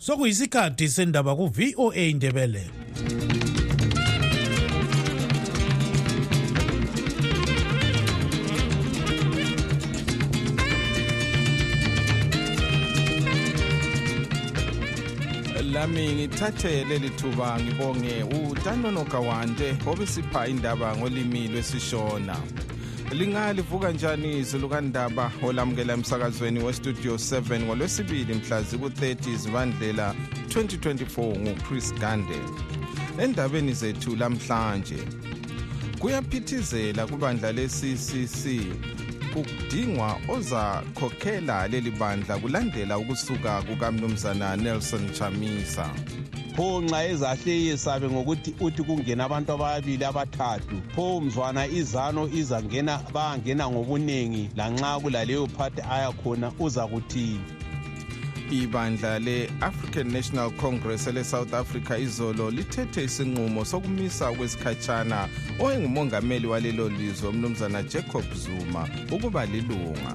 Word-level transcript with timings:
sokuyisikhathi 0.00 0.88
sendaba 0.88 1.36
ku-voa 1.36 1.94
indebele 1.94 2.64
lami 15.72 16.08
ngithathe 16.14 16.84
leli 16.84 17.10
thuba 17.10 17.60
ngibonge 17.60 18.22
utanono 18.22 19.04
kawande 19.04 19.76
obesipha 19.86 20.48
indaba 20.48 20.96
ngolimi 20.96 21.48
lwesishona. 21.48 22.36
Lingalivuka 23.12 23.92
njani 23.92 24.38
izulu 24.38 24.68
kandaba 24.68 25.32
olamukela 25.42 25.92
emsakazweni 25.92 26.64
westudio 26.64 27.14
7 27.14 27.60
ngolwesibili 27.60 28.34
mhla 28.34 28.62
ziku-30 28.62 29.36
zibandlela 29.36 30.14
2024 30.48 31.38
nguchris 31.38 31.94
gande. 31.94 32.38
Endabeni 33.18 33.72
zethu 33.72 34.16
lamhlanje 34.16 34.98
kuyaphithizela 35.98 37.06
kubandla 37.06 37.52
le-ccc 37.52 38.60
kudingwa 39.32 40.16
ozakhokhela 40.28 41.68
leli 41.68 41.90
bandla 41.90 42.38
kulandela 42.38 42.98
ukusuka 42.98 43.62
kukamnumzana 43.62 44.56
nelson 44.56 45.12
chamisa. 45.12 45.90
Pho 46.56 46.80
nxa 46.82 47.04
ezahle 47.08 47.64
yesabe 47.64 48.06
ngokuthi 48.08 48.54
uthi 48.60 48.82
kungena 48.82 49.24
abantu 49.24 49.52
ababili 49.52 50.04
abathathu 50.04 50.76
pho 50.94 51.20
mzwana 51.20 51.66
izano 51.66 52.28
izangena 52.28 53.00
bayangena 53.14 53.70
ngobuningi 53.70 54.50
lanxa 54.56 55.00
kulaleyo 55.00 55.46
phathi 55.46 55.82
ayakhona 55.82 56.52
uza 56.58 56.86
kuthini 56.86 57.60
ibandla 58.50 59.18
le-african 59.18 60.12
national 60.12 60.50
congress 60.50 61.06
ele-south 61.06 61.54
africa 61.54 61.98
izolo 61.98 62.50
lithethe 62.50 63.04
isinqumo 63.04 63.64
sokumisa 63.64 64.32
kwesikhatshana 64.32 65.28
oyengumongameli 65.60 66.46
walelo 66.46 66.88
lizwe 66.88 67.28
umnumzana 67.28 67.82
jacob 67.82 68.24
zuma 68.34 68.88
ukuba 69.12 69.46
lilunga. 69.46 70.14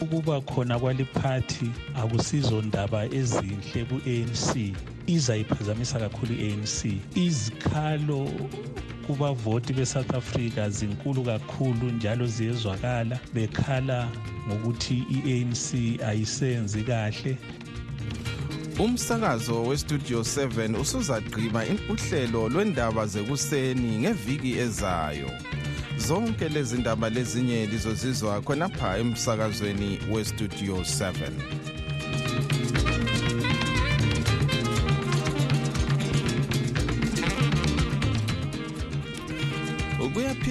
Ukuba 0.00 0.40
khona 0.40 0.78
kwaliphathi 0.78 1.70
akusizo 1.94 2.62
ndaba 2.62 3.04
ezinhle 3.04 3.84
ku-anc 3.84 4.74
izayiphazamisa 5.06 5.98
kakhulu 5.98 6.34
i-anc 6.34 6.84
izikhalo 7.14 8.30
kubavoti 9.06 9.72
be-south 9.72 10.14
africa 10.14 10.68
zinkulu 10.70 11.24
kakhulu 11.24 11.90
njalo 11.90 12.26
ziyezwakala. 12.26 13.18
Bekhala 13.34 14.08
ngokuthi 14.48 15.04
i-anc 15.10 16.00
ayisenzi 16.02 16.82
kahle. 16.82 17.38
Umsakazo 18.78 19.62
westudio 19.62 20.20
7 20.20 20.80
usuzagqiba 20.80 21.64
uhlelo 21.88 22.48
lwendaba 22.48 23.06
zekuseni 23.06 23.98
ngeviki 23.98 24.58
ezayo. 24.58 25.30
Zonke 25.98 26.48
lezi 26.48 26.78
ndaba 26.78 27.10
lezinye 27.10 27.66
lizozizwa 27.66 28.42
khonapha 28.42 28.98
emsakazweni 28.98 29.98
westudio 30.10 30.76
7 30.76 31.63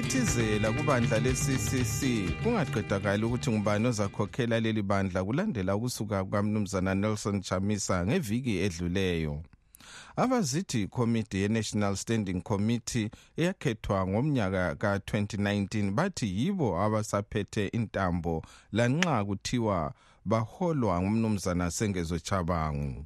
kuyaphithizela 0.03 0.71
kubandla 0.71 1.19
le-ccc 1.19 1.99
kungaqedakali 2.43 3.23
ukuthi 3.25 3.51
ngubani 3.51 3.87
ozakhokhela 3.87 4.59
leli 4.59 4.81
bandla 4.81 5.23
kulandela 5.23 5.75
ukusuka 5.75 6.23
kukamnumzana 6.23 6.95
nelson 6.95 7.41
chamisa 7.41 8.05
ngeviki 8.05 8.57
edluleyo. 8.57 9.43
Abazithi 10.15 10.81
ikomiti 10.81 11.37
ye-national 11.37 11.95
standing 11.95 12.41
committee 12.41 13.09
eyakhethwa 13.37 14.07
ngomnyaka 14.07 14.75
ka-2019 14.75 15.91
bathi 15.91 16.27
yibo 16.37 16.81
abasaphethe 16.81 17.67
intambo 17.67 18.43
lanxa 18.71 19.25
kuthiwa 19.25 19.93
baholwa 20.25 21.01
ngumnumzana 21.01 21.71
sengezo 21.71 22.19
chabangu 22.19 23.05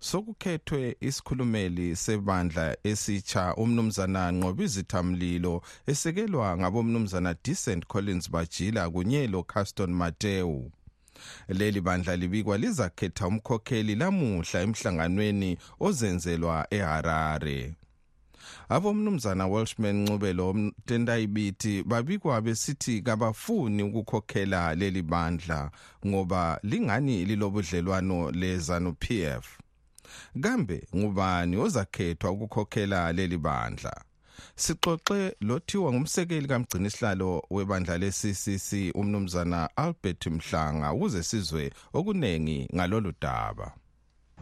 sokukhethwe 0.00 0.96
isikhulumeli 1.00 1.96
sebandla 1.96 2.76
esitsha 2.84 3.54
umnumzana 3.54 4.32
nqobizithamlilo 4.32 5.62
esekelwa 5.86 6.56
ngabomnumzana 6.58 7.34
decent 7.44 7.86
collins 7.86 8.30
bajila 8.30 8.90
kunye 8.90 9.26
lo-caston 9.26 9.92
mateu. 9.92 10.70
Leli 11.48 11.80
bandla 11.80 12.16
libikwa 12.16 12.58
lizakhetha 12.58 13.26
umkhokheli 13.26 13.94
lamuhla 13.94 14.60
emhlanganweni 14.60 15.58
ozenzelwa 15.80 16.66
eharare. 16.70 17.74
Abomnumzana 18.68 19.46
welshman 19.46 19.96
ncubelo 20.02 20.72
tendayibithi 20.86 21.82
babikwa 21.82 22.40
besithi 22.40 23.02
kabafuni 23.02 23.82
ukukhokhela 23.82 24.74
leli 24.74 25.02
bandla 25.02 25.70
ngoba 26.06 26.60
lingani 26.62 27.24
lilobudlelwano 27.24 28.30
lezanu 28.30 28.92
pf 28.92 29.59
kambe 30.42 30.88
ngubani 30.96 31.56
ozakhethwa 31.56 32.30
ukukhokhela 32.30 33.12
leli 33.12 33.38
bandla? 33.38 33.94
Sixoxe 34.56 35.36
lothiwa 35.40 35.92
ngumsekeli 35.92 36.48
kamgcinisihlalo 36.48 37.44
webandla 37.50 37.98
le-ccc 37.98 38.68
umnumzana 38.94 39.68
albert 39.76 40.26
mhlanga 40.26 40.92
ukuze 40.92 41.22
sizwe 41.22 41.72
okunengi 41.92 42.68
ngalolu 42.74 43.12
daba. 43.20 43.72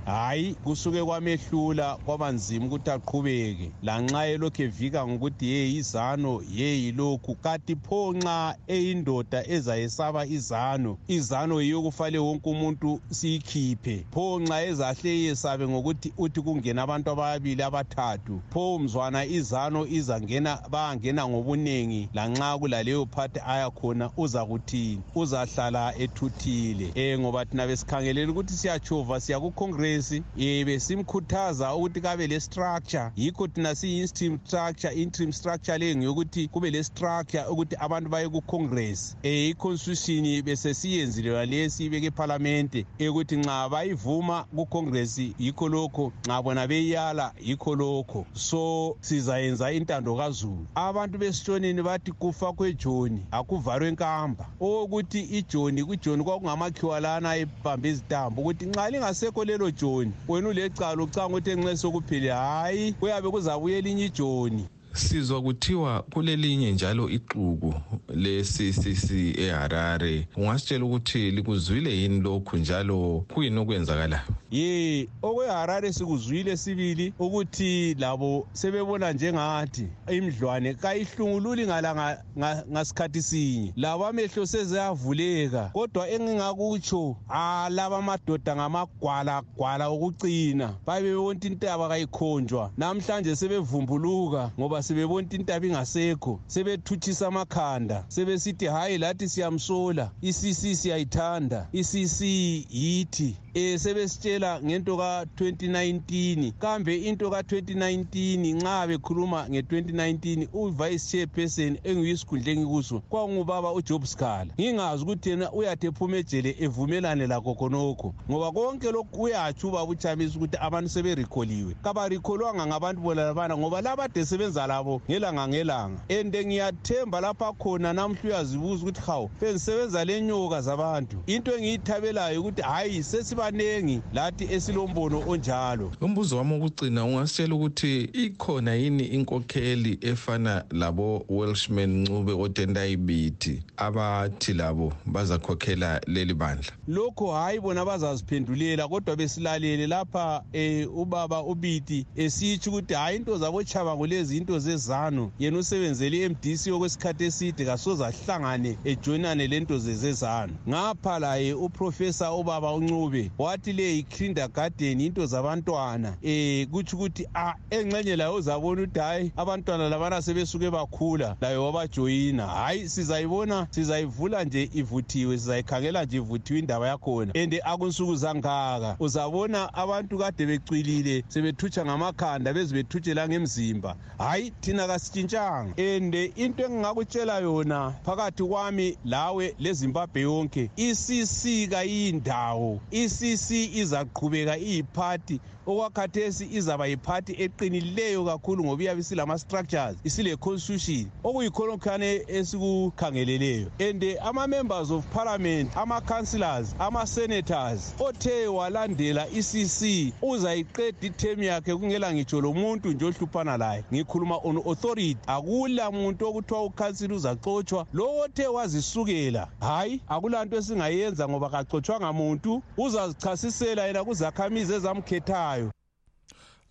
Hayi 0.04 0.54
kusuke 0.54 1.04
kwamehlula 1.04 1.96
kwabanzima 2.04 2.66
ukuthi 2.66 2.90
aqhubeke. 2.90 3.72
Lanxa 3.82 4.26
elokhu 4.26 4.62
evika 4.62 5.06
ngokuthi 5.08 5.46
ye 5.46 5.72
izano 5.72 6.42
ye 6.48 6.82
yilokhu 6.82 7.36
kanti 7.36 7.76
pho 7.76 8.12
nxa 8.12 8.54
eyindoda 8.66 9.44
ezayesaba 9.46 10.26
izano 10.26 10.98
izano 11.08 11.60
yiyo 11.62 11.82
kufale 11.82 12.18
wonke 12.18 12.50
umuntu 12.50 13.00
siyikhiphe. 13.12 14.06
Pho 14.10 14.40
nxa 14.40 14.62
ezahle 14.66 15.22
yesabe 15.22 15.68
ngokuthi 15.68 16.12
uthi 16.16 16.40
kungena 16.40 16.82
abantu 16.82 17.10
ababili 17.10 17.62
abathathu 17.62 18.42
pho 18.50 18.78
mzwana 18.78 19.26
izano 19.26 19.86
izangena 19.86 20.60
bayangena 20.70 21.28
ngobuningi 21.28 22.10
lanxa 22.14 22.58
kulaleyo 22.58 23.06
phathi 23.14 23.40
ayakhona 23.46 24.10
uza 24.16 24.46
kuthini 24.46 25.04
uzahlala 25.14 25.96
ethuthile. 25.96 26.92
Um 26.96 27.20
ngoba 27.20 27.44
thina 27.44 27.66
besikhangelela 27.66 28.30
ukuthi 28.32 28.54
siyachova 28.54 29.20
siya 29.20 29.40
kucongress. 29.40 29.87
Congress 29.88 30.10
um 30.10 30.64
besimkhuthaza 30.64 31.74
ukuthi 31.74 32.00
kabe 32.00 32.26
le-structure 32.26 33.10
yikho 33.16 33.46
thina 33.46 33.74
siyi-interim 33.74 34.38
structure 34.44 34.92
interim 34.94 35.32
structure 35.32 35.78
leyo 35.78 35.96
ngeyokuthi 35.96 36.48
kube 36.48 36.70
le-structure 36.70 37.44
ukuthi 37.50 37.76
abantu 37.78 38.10
baye 38.10 38.28
ku-congress. 38.28 39.16
Um 39.24 39.30
i-constitution 39.30 40.42
besesiyenzile 40.42 41.30
lalesi 41.30 41.84
ibeke 41.84 42.06
ephalamente 42.06 42.86
ukuthi 43.10 43.36
nxa 43.36 43.68
bayivuma 43.68 44.44
ku-congress 44.56 45.18
yikho 45.38 45.68
lokho. 45.68 46.12
Nxa 46.26 46.42
bona 46.42 46.66
beyala 46.66 47.32
yikho 47.40 47.74
lokho. 47.74 48.26
So 48.34 48.96
sizayenza 49.00 49.72
intando 49.72 50.16
kazulu. 50.16 50.66
Abantu 50.74 51.18
besitshonini 51.18 51.82
bathi 51.82 52.12
kufa 52.12 52.52
kwejoni 52.52 53.26
akuvalwe 53.30 53.90
nkamba. 53.90 54.46
Okokuthi 54.60 55.20
ijoni 55.20 55.84
kwijoni 55.84 56.24
kwakungamakhiwa 56.24 57.00
lana 57.00 57.36
ebambe 57.36 57.88
izitambo 57.88 58.42
ukuthi 58.42 58.66
nxa 58.66 58.90
lingasekho 58.90 59.44
lelo 59.44 59.70
joni. 59.80 60.12
Wena 60.28 60.48
ulecala 60.48 61.02
ucanga 61.02 61.26
ukuthi 61.28 61.50
enxe 61.50 61.76
sokuphile 61.76 62.30
hhayi 62.30 62.92
kuyabe 62.92 63.30
kuzabuya 63.30 63.78
elinye 63.78 64.04
ijoni. 64.04 64.64
Sizwa 64.92 65.42
kuthiwa 65.42 66.02
kulelinye 66.02 66.72
njalo 66.72 67.10
ixuku 67.10 67.74
le-ccc 68.14 69.10
eharare. 69.38 70.26
Ungasitshela 70.36 70.84
ukuthi 70.84 71.30
likuzwile 71.30 71.98
yini 71.98 72.20
lokhu 72.20 72.56
njalo 72.56 73.24
kuyini 73.34 73.58
okwenzakalayo? 73.58 74.22
Ye 74.50 75.08
okweharare 75.22 75.92
sikuzwile 75.92 76.56
sibili 76.56 77.14
ukuthi 77.18 77.94
labo 77.94 78.48
sebebona 78.52 79.12
njengathi 79.12 79.88
imdlwane 80.08 80.74
kayihlungululi 80.74 81.66
ngalanga 81.66 82.22
ngasikhathi 82.70 83.22
sinye. 83.22 83.72
Labo 83.76 84.06
amehlo 84.06 84.46
sezeyavuleka 84.46 85.70
kodwa 85.74 86.08
engingakutsho 86.08 87.16
alaba 87.28 87.98
amadoda 87.98 88.56
ngamagwalagwala 88.56 89.88
okucina. 89.88 90.78
Babe 90.86 91.02
bebonta 91.02 91.48
intaba 91.48 91.88
kayikhonjwa. 91.88 92.72
Namhlanje 92.76 93.36
sebevumbuluka 93.36 94.52
ngoba 94.58 94.82
sebebonta 94.82 95.36
intaba 95.36 95.66
ingasekho. 95.66 96.40
Sebethuthisa 96.46 97.26
amakhanda. 97.26 98.04
Sebesithi 98.08 98.66
hhayi 98.66 98.98
lathi 98.98 99.28
siyamsola. 99.28 100.12
Isisi 100.20 100.76
siyayithanda. 100.76 101.68
Isisi 101.72 102.66
yithi 102.70 103.36
um 103.58 103.78
sebesitshela 103.78 104.60
ngento 104.62 104.96
ka-2019 104.96 106.52
kambe 106.58 106.96
into 106.96 107.30
ka-2019 107.30 108.54
nxa 108.54 108.86
bekhuluma 108.86 109.48
nge-2019 109.48 110.48
uvice 110.52 111.10
chairperson 111.10 111.78
engiyisikhundla 111.84 112.52
engikuso 112.52 113.02
kwakungubaba 113.08 113.72
ujob 113.72 114.04
scala 114.04 114.52
ngingazi 114.60 115.02
ukuthi 115.02 115.30
yena 115.30 115.52
uyathi 115.52 115.86
ephuma 115.86 116.16
ejele 116.16 116.56
evumelane 116.58 117.26
lakho 117.26 117.54
khonokho 117.54 118.14
ngoba 118.30 118.52
konke 118.52 118.92
lokhu 118.92 119.22
uyatsho 119.22 119.68
ubaba 119.68 119.90
uchamisa 119.90 120.36
ukuthi 120.36 120.56
abantu 120.60 120.88
seberikholiwe 120.90 121.74
kabarikholwanga 121.82 122.66
ngabantu 122.66 123.00
bona 123.02 123.24
labana 123.24 123.56
ngoba 123.56 123.80
labade 123.80 124.26
sebenza 124.26 124.66
labo 124.66 125.02
ngelanga 125.10 125.48
ngelanga. 125.48 126.00
And 126.10 126.34
ngiyathemba 126.34 127.20
lapha 127.20 127.52
khona 127.52 127.92
namhla 127.92 128.20
uyazibuza 128.24 128.82
ukuthi 128.82 129.00
hawu 129.00 129.30
bengisebenza 129.40 130.04
le 130.04 130.20
nyoka 130.20 130.60
zabantu. 130.60 131.22
Into 131.26 131.56
engiyithabelayo 131.56 132.40
ukuthi 132.40 132.62
hhayi 132.62 133.02
sesibanengi 133.48 134.02
lathi 134.12 134.44
esilombono 134.44 135.22
onjalo. 135.26 135.92
Umbuzo 136.00 136.36
wami 136.36 136.52
wokucina 136.52 137.04
ungasitshela 137.04 137.54
ukuthi 137.54 138.02
ikhona 138.02 138.74
yini 138.74 139.04
inkokheli 139.04 139.98
efana 140.00 140.64
labo 140.70 141.24
welshman 141.28 142.02
ncube 142.02 142.32
otendayibithi 142.32 143.62
abathi 143.76 144.52
labo 144.52 144.92
bazakhokhela 145.06 146.00
leli 146.06 146.34
bandla? 146.34 146.72
Lokho 146.86 147.32
hhayi 147.32 147.60
bona 147.60 147.84
bazaziphendulela 147.84 148.88
kodwa 148.88 149.16
besilalele 149.16 149.86
lapha 149.86 150.42
um 150.54 151.00
ubaba 151.00 151.42
ubiti 151.42 152.06
esitsho 152.14 152.70
ukuthi 152.70 152.94
hhayi 152.94 153.16
into 153.16 153.38
zabochabango 153.38 154.06
lezi 154.06 154.36
into 154.36 154.58
zezanu 154.58 155.30
yena 155.38 155.58
usebenzele 155.58 156.24
i-mdc 156.24 156.66
okwesikhathi 156.72 157.24
eside 157.24 157.64
kasoze 157.64 158.04
ahlangane 158.04 158.78
ejoyinane 158.84 159.46
lento 159.46 159.78
zezezanu 159.78 160.54
ngapha 160.68 161.18
laye 161.18 161.54
uprofesa 161.54 162.32
ubaba 162.32 162.72
uncube 162.72 163.27
wathi 163.38 163.72
le 163.72 163.82
yi-kindergarden 163.96 165.00
into 165.00 165.26
zabantwana. 165.26 166.16
Um 166.22 166.66
kutsho 166.70 166.96
ukuthi 166.96 167.24
a 167.34 167.54
engxenye 167.70 168.16
layo 168.16 168.34
uzabona 168.34 168.82
ukuthi 168.82 169.00
hhayi 169.00 169.32
abantwana 169.36 169.88
labana 169.88 170.22
sebesuke 170.22 170.70
bakhula 170.70 171.36
layo 171.40 171.64
wabajoyina. 171.64 172.46
Hhayi 172.46 172.88
sizayibona 172.88 173.66
sizayivula 173.70 174.44
nje 174.44 174.68
ivuthiwe 174.72 175.38
sizayikhangela 175.38 176.04
nje 176.04 176.16
ivuthiwe 176.16 176.58
indaba 176.58 176.88
yakhona. 176.88 177.32
And 177.34 177.60
akunsuku 177.64 178.16
zangaka 178.16 178.96
uzabona 179.00 179.74
abantu 179.74 180.18
kade 180.18 180.46
becwilile 180.46 181.24
sebethutsha 181.28 181.84
ngamakhanda 181.84 182.52
beze 182.52 182.74
bethutshela 182.74 183.28
ngemzimba. 183.28 183.96
Hhayi 184.18 184.52
thina 184.60 184.86
kasitshintshanga. 184.86 185.74
And 185.78 186.14
into 186.14 186.64
engingakutshela 186.64 187.40
yona 187.40 187.94
phakathi 188.04 188.44
kwami 188.44 188.98
lawe 189.04 189.54
lezimbabwe 189.58 190.22
yonke 190.22 190.70
icc 190.76 191.70
kayindawo 191.70 192.80
icc 193.22 193.48
izaqhubeka 193.80 194.54
iyiphathi 194.58 195.40
okwakhathesi 195.68 196.48
izaba 196.52 196.86
yiphathi 196.86 197.32
eqinileyo 197.44 198.24
kakhulu 198.24 198.64
ngoba 198.64 198.82
iyabe 198.82 199.00
isilama-structures 199.00 199.96
isile-constitution 200.04 201.06
okuyikhonokane 201.24 202.24
esikukhangeleleyo. 202.28 203.68
And 203.80 204.02
ama-members 204.22 204.90
of 204.90 205.04
parliament 205.12 205.76
ama-councillors 205.76 206.74
ama-senators 206.78 207.94
othe 208.00 208.46
walandela 208.46 209.26
i-cc 209.28 210.12
uzayiqeda 210.22 211.06
ithemu 211.06 211.42
yakhe 211.42 211.76
kungela 211.76 212.14
ngitsho 212.14 212.40
lo 212.40 212.52
muntu 212.52 212.88
nje 212.88 213.04
ohluphana 213.04 213.56
laye. 213.56 213.84
Ngikhuluma 213.92 214.36
on 214.44 214.56
authority. 214.56 215.18
Akula 215.26 215.90
muntu 215.90 216.26
okuthiwa 216.26 216.64
ukhansila 216.64 217.14
uzaxotshwa. 217.14 217.86
Lowo 217.92 218.20
othe 218.20 218.46
wazisukela 218.46 219.48
hhayi 219.60 220.00
akulanto 220.08 220.56
esingayenza 220.56 221.28
ngoba 221.28 221.50
kaxotshwanga 221.50 222.12
muntu. 222.12 222.62
Uzazichasisela 222.76 223.86
yena 223.86 224.04
kuzakhamizi 224.04 224.74
ezamkhethayo. 224.74 225.57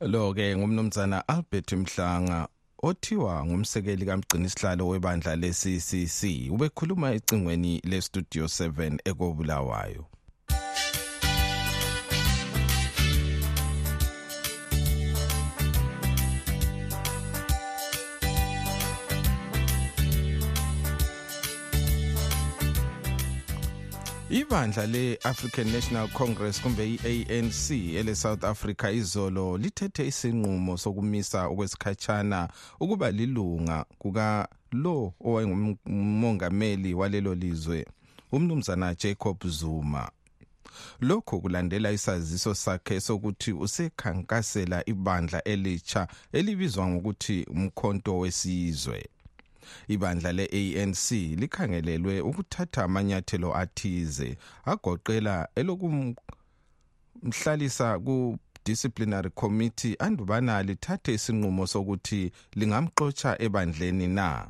Lo-ke 0.01 0.57
ngumnumzana 0.57 1.27
albert 1.27 1.71
mhlanga 1.73 2.47
othiwa 2.83 3.45
ngumsekeli 3.45 4.05
kamgcinisihlalo 4.05 4.87
webandla 4.87 5.35
le-ccc 5.35 6.21
ubekhuluma 6.51 7.11
ecingweni 7.11 7.81
le-studio 7.89 8.45
7 8.45 8.99
ekobulawayo. 9.09 10.05
Ibandla 24.29 24.85
le-african 24.85 25.71
national 25.71 26.07
congress 26.09 26.61
kumbe 26.61 26.93
i-anc 26.93 27.71
ele-south 27.71 28.43
africa 28.43 28.91
izolo 28.93 29.57
lithethe 29.57 30.07
isinqumo 30.07 30.77
sokumisa 30.77 31.47
okwesikhatshana 31.47 32.49
ukuba 32.79 33.11
lilunga 33.11 33.85
kukalo 33.97 35.13
owayengumongameli 35.19 36.93
walelo 36.93 37.35
lizwe 37.35 37.85
umnumzana 38.31 38.95
jacob 38.95 39.47
zuma. 39.47 40.11
Lokhu 41.01 41.41
kulandela 41.41 41.91
isaziso 41.91 42.55
sakhe 42.55 42.99
sokuthi 42.99 43.53
usekhankasela 43.53 44.89
ibandla 44.89 45.43
elitsha 45.43 46.07
elibizwa 46.31 46.87
ngokuthi 46.87 47.45
umkhonto 47.49 48.19
wesizwe. 48.19 49.09
Ibandla 49.87 50.31
le-ANC 50.31 51.11
likhangelelwe 51.11 52.21
ukuthatha 52.21 52.83
amanyathelo 52.83 53.57
athize 53.57 54.37
agoqela 54.65 55.47
elokumhlalisa 55.55 57.99
ku 57.99 58.37
disciplinary 58.65 59.29
committee 59.29 59.95
andubana 59.99 60.63
lithathe 60.63 61.13
isinqumo 61.13 61.67
sokuthi 61.67 62.31
lingamxotsha 62.55 63.41
ebandleni 63.45 64.07
na. 64.07 64.47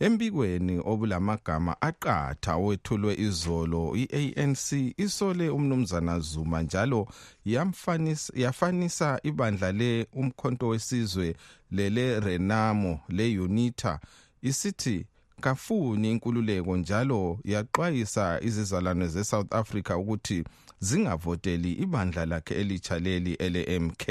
Embikweni 0.00 0.74
obulamagama 0.90 1.72
aqatha 1.88 2.52
owethulwe 2.60 3.12
izolo 3.26 3.82
i-ANC 4.02 4.66
isole 5.04 5.46
umnumzana 5.56 6.20
Zuma 6.20 6.62
njalo 6.62 7.08
yamfanisa 7.44 8.32
yafanisa 8.36 9.20
ibandla 9.22 9.72
le 9.72 10.06
umkhonto 10.12 10.68
wesizwe 10.68 11.36
lele 11.70 12.20
Renamo 12.20 13.00
le 13.08 13.38
UNITA 13.38 14.00
isithi 14.42 15.06
kafuni 15.40 16.10
inkululeko 16.10 16.76
njalo 16.76 17.38
yaxwayisa 17.44 18.40
izizalwane 18.42 19.06
ze-South 19.08 19.54
Africa 19.54 19.90
ukuthi 19.90 20.44
zingavoteli 20.80 21.72
ibandla 21.72 22.26
lakhe 22.26 22.54
elitsha 22.54 22.98
leli 22.98 23.32
ele-MK 23.34 24.04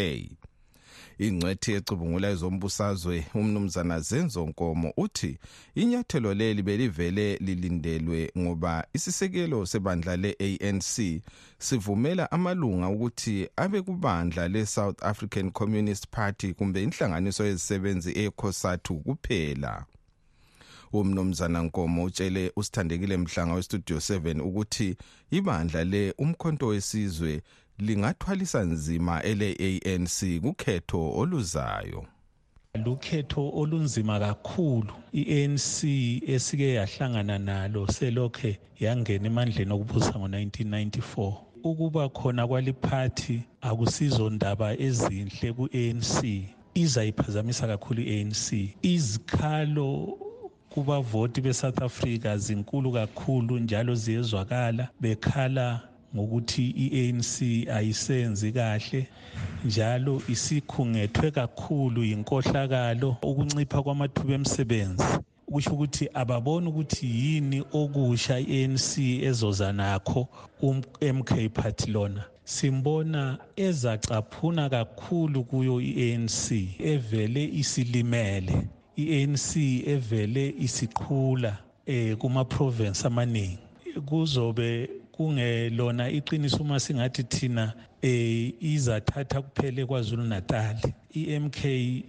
ingcwethi 1.20 1.72
ecubungula 1.74 2.30
ezombusazwe 2.30 3.26
umnumzana 3.40 4.00
zenzo 4.00 4.46
nkomo 4.50 4.94
uthi 4.98 5.38
inyathelo 5.76 6.34
leli 6.34 6.62
belivele 6.68 7.38
lilindelwe 7.46 8.32
ngoba 8.38 8.88
isisekelo 8.94 9.66
sebandla 9.66 10.14
le-ANC 10.24 10.94
sivumela 11.60 12.32
amalunga 12.32 12.88
ukuthi 12.90 13.50
abe 13.56 13.82
kubandla 13.82 14.48
le-South 14.48 15.04
African 15.04 15.52
Communist 15.52 16.08
Party 16.12 16.54
kumbe 16.54 16.84
inhlanganiso 16.84 17.46
yezisebenzi 17.46 18.12
eCOSATU 18.24 18.96
kuphela. 18.96 19.86
Umnumzana 20.94 21.64
Nkomo 21.64 22.04
utshele 22.04 22.52
usithandekile 22.56 23.18
mhlanga 23.18 23.54
westudio 23.54 23.98
7 23.98 24.42
ukuthi 24.42 24.96
ibandla 25.32 25.84
le 25.84 26.14
umkhonto 26.18 26.68
wesizwe 26.68 27.42
lingathwalisa 27.78 28.64
nzima 28.64 29.24
ele-ANC 29.24 30.42
kukhetho 30.42 31.12
oluzayo. 31.20 32.06
Lukhetho 32.86 33.52
olunzima 33.56 34.20
kakhulu. 34.20 34.94
i-ANC 35.14 35.84
esike 36.28 36.74
yahlangana 36.74 37.38
nalo 37.40 37.88
selokhe 37.88 38.60
yangena 38.80 39.28
emandleni 39.28 39.74
okubusa 39.74 40.14
ngo-1994 40.20 41.34
ukuba 41.64 42.10
khona 42.10 42.48
kwaliphathi 42.48 43.42
akusizo 43.62 44.30
ndaba 44.30 44.78
ezinhle 44.78 45.54
ku-ANC 45.54 46.14
izayiphazamisa 46.74 47.68
kakhulu 47.68 48.02
i-ANC 48.02 48.54
izikhalo 48.82 50.18
kubavoti 50.78 51.42
be-south 51.42 51.82
africa 51.82 52.38
zinkulu 52.38 52.92
kakhulu 52.92 53.60
njalo 53.60 53.96
ziyezwakala. 53.96 54.88
Bekhala 55.02 55.82
ngokuthi 56.16 56.70
i-ANC 56.70 57.42
ayisenzi 57.70 58.52
kahle 58.52 59.08
njalo 59.66 60.22
isikhungethwe 60.30 61.32
kakhulu 61.32 62.04
yinkohlakalo 62.04 63.18
ukuncipha 63.24 63.84
kwamathuba 63.84 64.34
emsebenzi. 64.34 65.04
Kusho 65.52 65.72
ukuthi 65.72 66.10
ababoni 66.14 66.68
ukuthi 66.68 67.06
yini 67.06 67.64
okusha 67.74 68.40
i-ANC 68.40 68.98
ezoza 69.30 69.74
nakho 69.74 70.28
umMK 70.62 71.50
party 71.54 71.92
lona. 71.92 72.24
Simbona 72.44 73.38
ezacaphuna 73.56 74.70
kakhulu 74.70 75.44
kuyo 75.44 75.82
i-ANC 75.82 76.52
evele 76.80 77.44
isilimele. 77.46 78.77
i-ANC 78.98 79.56
evele 79.88 80.54
isiqhula 80.60 81.58
eh 81.86 82.16
kuma 82.18 82.46
province 82.46 83.06
amaningi. 83.08 83.60
Kuzobe 84.06 84.90
kungelona 85.12 86.10
iqiniso 86.10 86.62
uma 86.62 86.80
singathi 86.80 87.24
thina 87.24 87.74
eh 88.02 88.54
izathatha 88.62 89.42
kuphele 89.42 89.86
kwaZulu 89.86 90.24
Natal 90.24 90.78
iMK 91.22 91.60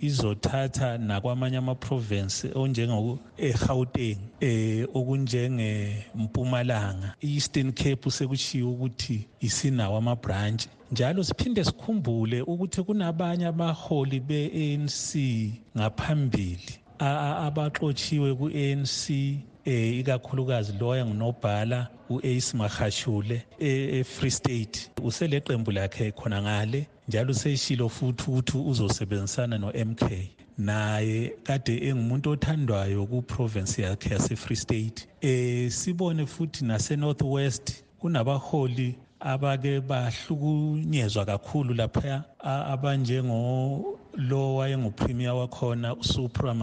izothatha 0.01 0.99
nakwamanye 0.99 1.57
ama-province 1.57 2.51
onjengo 2.55 3.19
eGauteng 3.39 4.19
eh 4.41 4.87
okunjenge 4.95 6.05
Mpumalanga. 6.15 7.15
Eastern 7.21 7.73
Cape 7.73 8.11
sekushiwo 8.11 8.73
ukuthi 8.73 9.27
isinawo 9.41 9.97
ama-branch 9.97 10.67
njalo 10.93 11.25
siphinde 11.25 11.65
sikhumbule 11.65 12.43
ukuthi 12.43 12.83
kunabanye 12.83 13.47
abaholi 13.47 14.21
be-ANC 14.21 15.15
ngaphambili 15.77 16.73
abaxotshiwe 17.47 18.35
ku-ANC 18.35 19.11
eh 19.69 19.99
ikakhulukazi 19.99 20.73
loya 20.81 21.07
ngunobhala 21.07 21.89
uAce 22.11 22.57
Mahashule 22.57 23.43
eFree 23.59 24.31
State. 24.31 24.91
Useleqembu 25.03 25.71
lakhe 25.71 26.13
khona 26.13 26.43
ngale 26.43 26.87
njalo 27.09 27.35
seshilo 27.35 27.89
futhi 27.89 28.31
ukuthi 28.31 28.59
uzosebenzisana 28.59 29.59
noMK 29.59 30.03
naye 30.59 31.33
kade 31.43 31.77
engumuntu 31.89 32.31
othandwayo 32.31 33.07
ku-province 33.07 33.83
yakhe 33.83 34.15
yase-free 34.15 34.57
state. 34.57 35.07
Eh 35.21 35.71
sibone 35.71 36.27
futhi 36.27 36.65
nase-northwest 36.65 37.85
kunabaholi 38.01 38.95
abake 39.21 39.81
bahlukunyezwa 39.81 41.25
kakhulu 41.25 41.75
lapha 41.75 42.25
abanjengo 42.45 43.98
lo 44.19 44.57
wayengupremier 44.57 45.33
wakhona 45.33 45.95
usupra 45.95 46.55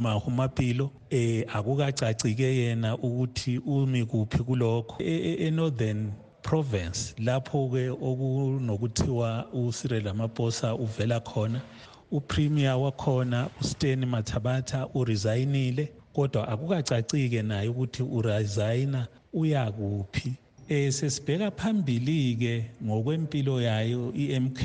mahumapilo 0.00 0.90
eh 1.10 1.44
akukacaci 1.54 2.34
ke 2.34 2.56
yena 2.56 2.96
ukuthi 2.96 3.58
umi 3.58 4.04
kuphi 4.06 4.38
kulokho. 4.38 5.02
E-northern 5.02 6.12
province 6.42 7.14
lapho 7.18 7.68
ke 7.68 7.90
okunokuthiwa 7.90 9.46
uCyril 9.52 10.04
Ramaphosa 10.04 10.74
uvela 10.74 11.20
khona 11.20 11.60
upremier 12.10 12.76
wakhona 12.76 13.50
uSteny 13.60 14.06
Mathabatha 14.06 14.88
uresignile 14.94 15.92
kodwa 16.14 16.48
akukacacike 16.48 17.42
naye 17.42 17.68
ukuthi 17.68 18.02
uresigna 18.02 19.06
uya 19.32 19.72
kuphi. 19.72 20.32
Eh 20.68 20.92
sesibheka 20.92 21.50
phambili 21.50 22.36
ke 22.36 22.64
ngokwempilo 22.84 23.60
yayo 23.60 24.12
iMK 24.16 24.64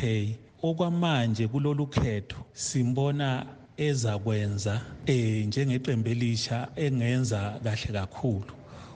okwamanje 0.64 1.48
kulolu 1.48 1.88
khetho 1.88 2.38
simbona 2.54 3.46
ezakwenza 3.78 4.82
eh 5.06 5.48
njengeqembu 5.48 6.10
elisha 6.10 6.68
engenza 6.76 7.60
kahle 7.64 7.94
kakhulu. 7.94 8.54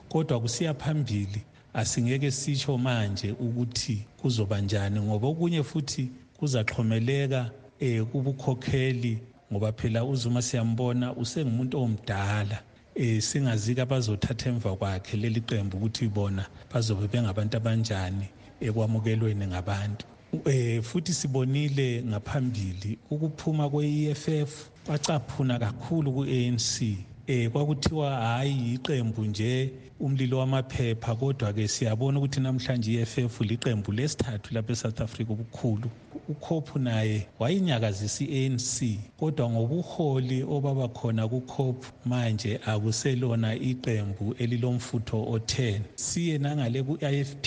Kodwa 0.08 0.40
kusiya 0.40 0.74
phambili 0.74 1.42
asingeke 1.74 2.30
sisho 2.30 2.78
manje 2.78 3.32
ukuthi 3.32 4.06
kuzoba 4.20 4.60
njani 4.60 5.00
ngoba 5.00 5.28
okunye 5.28 5.62
futhi 5.62 6.10
kuzaxhomeleka 6.38 7.50
eh 7.80 8.04
kubukhokheli 8.04 9.18
ngoba 9.52 9.72
phela 9.72 10.04
uzuma 10.04 10.42
siyambona 10.42 11.12
usengumuntu 11.16 11.80
omdala 11.80 12.58
eh 12.94 13.22
singazike 13.22 13.80
abazothatha 13.82 14.48
emva 14.50 14.76
kwakhe 14.76 15.16
leli 15.16 15.40
qembu 15.40 15.76
ukuthi 15.76 16.08
bona 16.08 16.46
bazobe 16.72 17.08
bengabantu 17.08 17.56
abanjani 17.56 18.28
ekwamukelweni 18.60 19.46
ngabantu. 19.46 20.13
Eh 20.44 20.82
futhi 20.82 21.12
sibonile 21.12 22.02
ngaphambili 22.02 22.98
ukuphuma 23.10 23.70
kwe-EFF 23.70 24.50
kwacaphuna 24.86 25.58
kakhulu 25.58 26.12
ku-ANC 26.12 26.96
eh 27.26 27.50
kwakuthiwa 27.50 28.10
hayi 28.10 28.74
iqembu 28.74 29.24
nje 29.24 29.70
umlilo 30.00 30.38
wamaphepha 30.38 31.14
kodwa 31.14 31.52
ke 31.52 31.68
siyabona 31.68 32.18
ukuthi 32.18 32.40
namhlanje 32.40 33.02
iFF 33.02 33.40
liqembu 33.40 33.92
lesithathu 33.92 34.54
lapha 34.54 34.72
eSouth 34.72 35.00
Africa 35.00 35.30
ubukhulu. 35.30 35.88
Ukhophu 36.28 36.78
naye 36.78 37.26
wayinyakazisa 37.38 38.24
iANC 38.24 38.98
kodwa 39.16 39.50
ngobuholi 39.50 40.42
obaba 40.42 40.88
khona 40.88 41.28
kukhophu 41.28 41.92
manje 42.04 42.60
akuselona 42.66 43.54
iqembu 43.54 44.34
elilomfutho 44.38 45.16
o10 45.16 45.80
siye 45.94 46.38
nangale 46.38 46.82
ku-IFP 46.82 47.46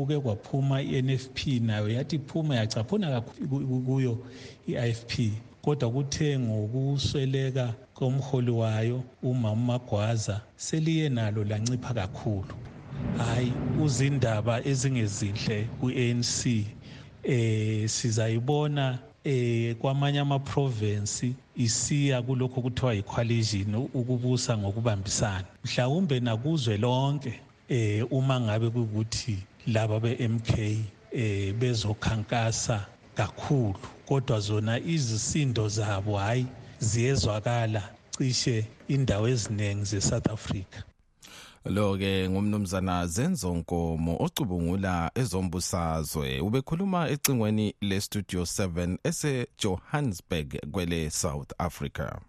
kuke 0.00 0.20
kwaphuma 0.20 0.82
i-NFP 0.82 1.60
nayo 1.60 1.88
yathi 1.88 2.16
iphuma 2.16 2.56
yacaphuna 2.56 3.20
kuyo 3.86 4.18
i-IFP 4.68 5.12
kodwa 5.62 5.90
kuthe 5.90 6.38
ngokusweleka 6.38 7.74
komholi 7.94 8.50
wayo 8.50 9.02
umama 9.22 9.56
Magwaza 9.56 10.40
seliye 10.56 11.08
nalo 11.08 11.44
lancipha 11.44 11.94
kakhulu. 11.94 12.54
Hayi 13.18 13.52
uzindaba 13.82 14.64
ezingezinhle 14.64 15.68
ku-ANC 15.80 16.64
eh 17.24 17.88
sizayibona 17.88 18.98
eh 19.24 19.76
kwamanye 19.76 20.18
ama-province 20.20 21.32
isiya 21.56 22.22
kulokho 22.22 22.60
kuthiwa 22.62 22.94
yi-coalition 22.94 23.74
ukubusa 23.74 24.58
ngokubambisana. 24.58 25.44
Mhlawumbe 25.64 26.20
nakuzwe 26.20 26.76
lonke 26.76 27.40
eh 27.68 28.06
uma 28.12 28.40
ngabe 28.40 28.70
kukuthi 28.70 29.38
laba 29.72 30.00
be-MK 30.00 30.58
eh 31.12 31.52
bezokhankasa 31.54 32.86
kakhulu. 33.14 33.74
Kodwa 34.06 34.40
zona 34.40 34.78
izisindo 34.78 35.68
zabo 35.68 36.16
hayi 36.18 36.46
ziyezwakala 36.78 37.82
cishe 38.18 38.66
indawo 38.88 39.28
eziningi 39.28 39.84
ze-South 39.84 40.30
Africa. 40.30 40.82
Lo 41.64 41.96
ke 41.98 42.28
ngumnumzana 42.28 43.06
Zenzo 43.06 43.54
Nkomo 43.54 44.16
ocubungula 44.20 45.10
ezombusazwe 45.14 46.40
ubekhuluma 46.40 47.08
ecingweni 47.08 47.74
le 47.80 48.00
Studio 48.00 48.42
7 48.42 48.98
ese 49.04 49.46
Johannesburg 49.58 50.58
kwele 50.72 51.10
South 51.10 51.52
Africa. 51.58 52.20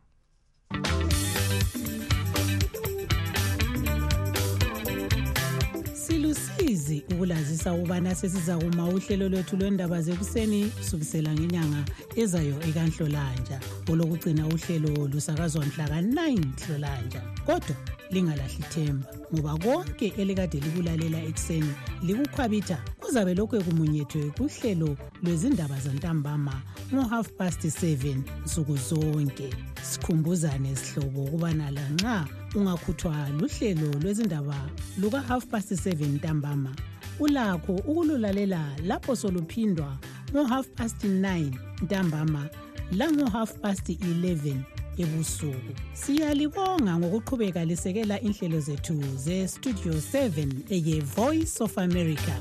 Silusizi 7.01 7.13
ukulazisa 7.13 7.73
ubana 7.73 8.15
sesiza 8.15 8.57
kuma 8.57 8.87
uhlelo 8.87 9.29
lwethu 9.29 9.57
lwendaba 9.57 10.01
zekuseni 10.01 10.69
kusukisela 10.69 11.33
ngenyanga 11.33 11.85
ezayo 12.15 12.55
ekanhlolanja 12.67 13.59
olokugcina 13.89 14.47
uhlelo 14.47 15.07
lusakazwa 15.07 15.65
mhla 15.65 15.87
ka-9 15.87 16.39
hlolanja 16.65 17.21
kodwa 17.45 17.75
lingalahli 18.11 18.59
ithemba 18.59 19.07
ngoba 19.33 19.57
konke 19.57 20.13
elikade 20.17 20.59
likulalela 20.59 21.19
ekuseni 21.29 21.73
likukhwabitha 22.03 22.77
kuzabe 22.99 23.33
lokhu 23.33 23.55
ekumunyethwe 23.55 24.31
kuhlelo 24.37 24.97
lwezindaba 25.23 25.79
zantambama 25.79 26.61
ngo-half 26.93 27.27
past 27.37 27.63
7 27.63 28.21
nsuku 28.45 28.75
zonke. 28.77 29.49
Sikhumbuzane 29.81 30.75
sihlobo 30.75 31.23
ukubana 31.23 31.71
lanxa 31.71 32.27
ungakhuthwa 32.55 33.29
luhlelo 33.39 33.89
lwezindaba 34.01 34.69
luka-half 35.01 35.45
past 35.45 35.71
7 35.71 36.07
ntambama 36.15 36.75
ulakho 37.21 37.73
ukululalela 37.73 38.65
lapho 38.83 39.15
soluphindwa 39.15 39.97
ngo-half 40.31 40.67
past 40.67 41.03
9 41.03 41.51
ntambama 41.81 42.49
lango-half 42.91 43.53
past 43.53 43.89
11 43.89 44.55
ebusuku. 44.97 45.73
Siyalibonga 45.93 46.97
ngokuqhubeka 46.97 47.65
lisekela 47.65 48.21
inhlelo 48.21 48.59
zethu 48.59 49.03
ze-studio 49.15 49.93
7 49.93 50.47
eye-voice 50.69 51.63
of 51.63 51.77
america. 51.77 52.33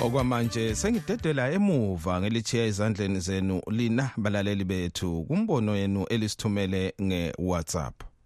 Okwamanje 0.00 0.74
sengidedela 0.74 1.52
emuva 1.52 2.20
ngelichiya 2.20 2.64
ezandleni 2.64 3.20
zenu 3.20 3.62
lina 3.70 4.10
balaleli 4.16 4.64
bethu 4.64 5.24
kumbono 5.24 5.76
yenu 5.76 6.06
elisithumele 6.06 6.94
nge-whatsapp. 7.02 8.17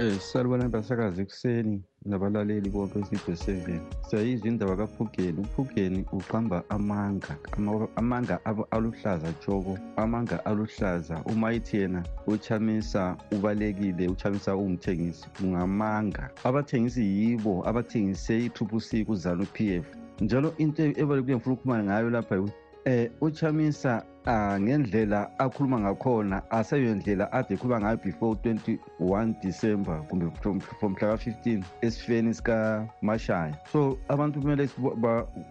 Eh 0.00 0.18
salibona 0.18 0.68
basakazi 0.68 1.22
ekuseni 1.22 1.80
nabalaleli 2.04 2.70
bonke 2.70 2.98
esidwe 2.98 3.36
seven 3.36 3.80
siyayizwa 4.08 4.48
indaba 4.48 4.76
kaphugeni 4.76 5.38
uphugeni 5.40 6.04
uqamba 6.12 6.64
amanga 6.68 7.36
Ama- 7.56 7.88
amanga 7.96 8.40
aluhlaza 8.70 9.32
tshoko 9.40 9.78
amanga 9.96 10.44
aluhlaza. 10.46 11.22
Uma 11.26 11.52
ithi 11.52 11.76
yena 11.76 12.02
uchamisa 12.26 13.16
ubalekile 13.32 14.08
uchamisa 14.08 14.56
ungumthengisi 14.56 15.26
ungamanga. 15.42 16.30
Abathengisi 16.44 17.02
yibo 17.04 17.62
abathengise 17.68 18.38
i-triple 18.46 18.80
c 18.80 19.04
kuzanu 19.04 19.46
p 19.52 19.76
f. 19.78 19.86
Njalo 20.20 20.54
into 20.58 20.82
ebalulekile 20.82 21.36
ngifuna 21.36 21.54
ukukhuluma 21.54 21.84
ngayo 21.84 22.10
lapha 22.10 22.34
yikuthi 22.34 22.54
eh 22.84 23.10
uchamisa 23.20 24.04
uh, 24.26 24.60
ngendlela 24.60 25.30
akhuluma 25.38 25.80
ngakhona 25.80 26.42
aseyo 26.50 26.94
ndlela 26.94 27.32
ade 27.32 27.54
ekhuluma 27.54 27.80
ngayo 27.80 27.96
before 27.96 28.34
21 28.34 29.34
december 29.42 30.02
kumbe 30.08 30.30
from, 30.40 30.60
from 30.60 30.92
mhla 30.92 31.16
ka-15 31.16 31.62
esifeni 31.80 32.34
sikamashaya. 32.34 33.54
So 33.72 33.98
abantu 34.08 34.40
kumele 34.40 34.68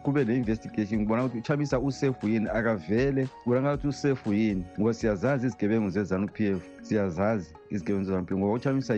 kube 0.04 0.26
ne-investigation 0.26 1.00
ngibona 1.00 1.24
ukuthi 1.26 1.38
uchamisa 1.40 1.80
usefu 1.80 2.28
yini 2.28 2.50
akavele 2.50 3.28
kubona 3.44 3.62
ngathi 3.62 3.88
usefu 3.88 4.34
yini 4.34 4.66
ngoba 4.80 4.94
siyazazi 4.94 5.48
izigebengu 5.48 5.90
zezanup 5.90 6.40
f 6.40 6.73
siyazazi 6.84 7.54
izigebengu 7.70 8.06
zezanup 8.06 8.32
ngoba 8.32 8.54
uchamisa 8.54 8.94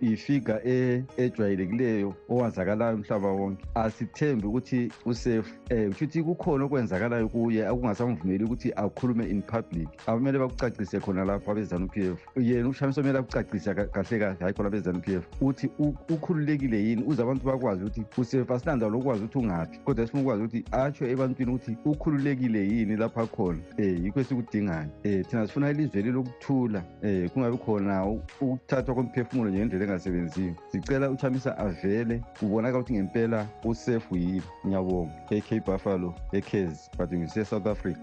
ifiga 0.00 0.60
e, 0.64 1.04
ejwayelekileyo 1.16 2.14
owazakalayo 2.28 2.94
umhlaba 2.96 3.28
wonke 3.28 3.64
asithembi 3.74 4.46
ukuthi 4.46 4.92
usefu 5.04 5.54
um 5.70 5.92
kusho 5.92 6.04
ukuthi 6.04 6.22
kukhona 6.22 6.64
okwenzakalayo 6.64 7.28
kuye 7.28 7.66
akungasamvumeli 7.66 8.44
ukuthi 8.44 8.72
akhulume 8.76 9.24
in 9.30 9.42
public. 9.42 9.88
Abamele 10.06 10.38
bakucacise 10.38 11.00
khona 11.00 11.24
lapho 11.24 11.50
abezanup 11.50 11.96
f. 11.96 12.18
Yena 12.36 12.68
uchamisa 12.68 13.00
kumele 13.00 13.18
akucacise 13.18 13.74
kahle 13.74 14.18
kahle 14.18 14.36
hayi 14.40 14.54
khona 14.54 14.68
abezanup 14.68 15.08
f 15.08 15.24
uthi 15.40 15.70
ukhululekile 16.08 16.84
yini? 16.84 17.04
Uze 17.06 17.22
abantu 17.22 17.44
bakwazi 17.46 17.84
ukuthi 17.84 18.04
usefu 18.18 18.54
asilanda 18.54 18.88
lokwazi 18.88 19.24
ukuthi 19.24 19.38
ungaphi 19.38 19.78
kodwa 19.84 20.06
sifuna 20.06 20.22
ukwazi 20.22 20.42
ukuthi 20.42 20.64
atsho 20.72 21.06
ebantwini 21.06 21.52
ukuthi 21.52 21.76
ukhululekile 21.84 22.66
yini 22.68 22.96
lapho 22.96 23.20
akhona 23.20 23.58
um 23.78 24.04
yikho 24.04 24.20
esikudingayo. 24.20 24.88
Um 25.04 25.24
thina 25.24 25.46
sifuna 25.46 25.70
ilizwe 25.70 26.02
lilokuthula 26.02 26.84
um 27.02 27.21
kungabi 27.28 27.56
khona 27.56 28.06
ukuthathwa 28.06 28.94
komphefumulo 28.94 29.50
njengendlela 29.50 29.84
engasebenziyo 29.84 30.54
sicela 30.70 31.10
uchamisa 31.10 31.58
avele 31.58 32.22
kubonakala 32.38 32.78
ukuthi 32.78 32.92
ngempela 32.94 33.46
usefu 33.64 34.16
yini 34.16 34.42
ngiyabonga. 34.66 35.12
Ak 35.30 35.64
buffalo 35.66 36.14
ekezi 36.32 36.90
but 36.98 37.10
ngise-south 37.12 37.66
africa. 37.66 38.00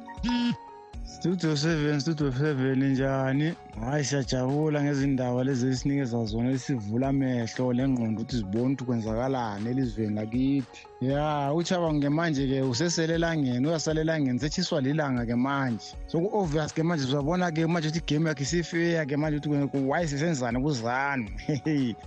Studio 1.10 1.56
seven 1.56 2.00
studio 2.00 2.32
seven 2.32 2.92
njani? 2.92 3.54
Hhayi 3.80 4.04
siyajabula 4.04 4.84
ngezindaba 4.84 5.44
lezi 5.44 5.68
esinikeza 5.68 6.26
zona 6.26 6.52
esivula 6.52 7.08
amehlo 7.08 7.74
lengqondo 7.74 8.22
ukuthi 8.22 8.38
zibone 8.38 8.74
ukuthi 8.74 8.84
kwenzakalani 8.84 9.70
elizweni 9.70 10.16
lakithi. 10.16 10.88
Ya 11.02 11.54
uchabange 11.54 12.10
manje-ke 12.10 12.62
usesele 12.62 13.14
elangeni 13.16 13.68
uyasala 13.68 14.02
elangeni 14.02 14.40
setshiswa 14.40 14.82
lilanga-ke 14.82 15.36
manje. 15.36 15.86
Soku-obvious-ke 16.08 16.84
manje 16.84 17.04
uzabona-ke 17.06 17.68
manje 17.68 17.88
ukuthi 17.88 18.14
igame 18.14 18.30
yakhe 18.30 18.44
isifeya-ke 18.44 19.18
manje 19.18 19.38
ukuthi 19.38 19.78
waye 19.88 20.08
sisenzani 20.08 20.62
kuzanu 20.62 21.30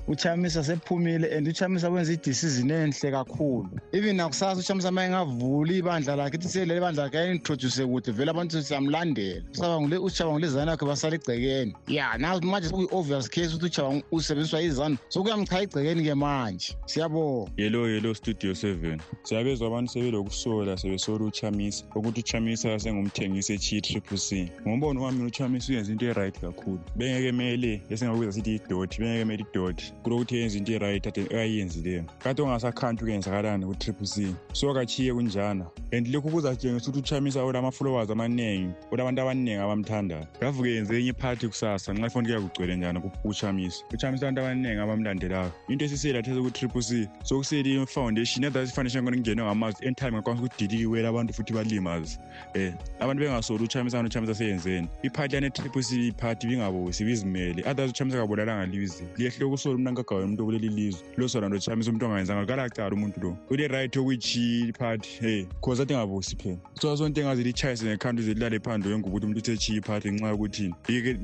uchamisa 0.08 0.64
sephumile 0.64 1.36
and 1.36 1.48
uchamisa 1.48 1.90
wenza 1.90 2.12
idecision 2.12 2.70
enhle 2.70 3.10
kakhulu. 3.10 3.70
Even 3.92 4.16
nakusasa 4.16 4.60
uchamisa 4.60 4.90
ma 4.90 5.04
engavula 5.04 5.72
ibandla 5.72 6.16
lakhe 6.16 6.36
ithi 6.36 6.48
selele 6.48 6.80
bandla 6.80 7.02
lakhe 7.04 7.18
ayi-introduce 7.18 7.86
kude 7.86 8.12
vele 8.12 8.30
abantu 8.30 8.62
siyamlandela 8.92 10.00
uchabanga 10.00 10.38
lezanu 10.38 10.70
yakhe 10.70 10.86
basala 10.86 11.16
egcekeni. 11.16 11.74
Ya 11.88 12.18
na 12.18 12.40
manje 12.40 12.68
sekuyi-obvious 12.68 13.28
case 13.28 13.54
ukuthi 13.54 14.04
usebenziswa 14.12 14.62
izanu 14.62 14.98
sokuyamchaya 15.08 15.62
egcekeni-ke 15.62 16.14
manje. 16.14 16.76
Siyabonga. 16.86 17.50
Yelo 17.56 17.88
yelo 17.88 18.14
studio 18.14 18.54
seven. 18.54 19.00
Siyabezwa 19.22 19.66
abantu 19.68 19.92
sebelokusola 19.92 20.76
sebesola 20.76 21.24
uchamisa. 21.24 21.84
Ukuthi 21.94 22.20
uchamisa 22.20 22.78
sengumthengisi 22.78 23.52
echiyi 23.52 23.80
triple 23.80 24.52
ngombono 24.66 25.02
wami 25.02 25.24
uchamisa 25.24 25.72
uyenza 25.72 25.92
into 25.92 26.06
e-right 26.06 26.40
kakhulu. 26.40 26.80
Bengeke 26.96 27.32
mele 27.32 27.82
esingakubiza 27.90 28.32
sithi 28.32 28.54
idoti 28.54 29.00
bengeke 29.00 29.24
mele 29.24 29.44
idoti 29.50 29.92
kulokuthi 30.02 30.36
yenza 30.36 30.58
into 30.58 30.72
e-right 30.72 31.32
ayiyenzileyo 31.34 32.04
kade 32.18 32.42
ongasakhanti 32.42 33.04
ukuyenzakalani 33.04 33.66
ku-triple 33.66 34.06
c? 34.06 34.34
So 34.52 34.74
kachiye 34.74 35.12
kunjana. 35.14 35.66
And 35.92 36.06
lokhu 36.08 36.30
kuzatshengisa 36.30 36.90
ukuthi 36.90 36.98
uchamisa 36.98 37.44
ulama-followers 37.44 38.10
amaningi 38.10 38.74
ulabantu 38.90 39.22
abaningi 39.22 39.60
abamthandayo 39.60 40.26
ngavuke 40.38 40.70
yenze 40.70 40.98
enye 40.98 41.08
iphathi 41.08 41.48
kusasa 41.48 41.92
nxa 41.92 42.06
ifoni 42.06 42.26
kuyakugcwele 42.26 42.76
njani 42.76 43.00
uchamisa 43.24 43.84
uchamisa 43.92 44.28
abantu 44.28 44.40
abaningi 44.40 44.80
abamlandelayo 44.80 45.52
into 45.68 45.84
esiseyelathesa 45.84 46.40
ku-triple 46.40 46.82
c 46.82 47.08
sokusele 47.22 47.82
i-foundation 47.82 48.44
ezathi 48.44 48.70
i-foundation 48.70 49.04
kona 49.04 49.16
kungenwe 49.16 49.44
ngamazwi 49.44 49.86
entime 49.86 50.12
ngakwanisa 50.12 50.46
ukudilikiwela 50.46 51.08
abantu 51.08 51.34
futhi 51.34 51.52
balimaze. 51.52 52.18
Um 52.54 52.72
abantu 53.00 53.22
bengasoli 53.22 53.64
uchamisana 53.64 54.06
uchamisa 54.08 54.34
seyenzeni. 54.34 54.88
Iphathi 55.02 55.34
yane 55.34 55.50
triple 55.50 55.82
c 55.82 56.08
iphathi 56.08 56.46
ibingabosi 56.46 57.02
ibizimele. 57.02 57.62
Others 57.70 57.90
uchamisa 57.90 58.18
kabulalanga 58.18 58.66
lize 58.66 59.04
liyehle 59.16 59.44
ukusola 59.44 59.74
umnankagayo 59.74 60.20
yomuntu 60.20 60.44
kuleli 60.44 60.68
lizwe. 60.68 61.00
Losola 61.16 61.48
nto 61.48 61.56
uchamisa 61.56 61.90
umuntu 61.90 62.06
ongayenzanga 62.06 62.46
kalacala 62.46 62.94
umuntu 62.94 63.20
lo. 63.20 63.36
Ule-right 63.50 63.96
yokuyichiya 63.96 64.68
iphathi 64.68 65.08
hey 65.20 65.46
cause 65.60 65.82
athi 65.82 65.92
engabosi 65.92 66.36
phela. 66.36 66.58
So 66.80 66.96
sonke 66.96 67.20
engaze 67.20 67.42
litshayise 67.42 67.84
nekhanti 67.84 68.22
uze 68.22 68.34
wenguba 68.72 69.08
ukuthi 69.08 69.26
umuntu 69.26 69.40
usechiya 69.40 69.78
iphathi 69.78 70.12
ngenxa 70.12 70.28
yokuthini 70.28 70.74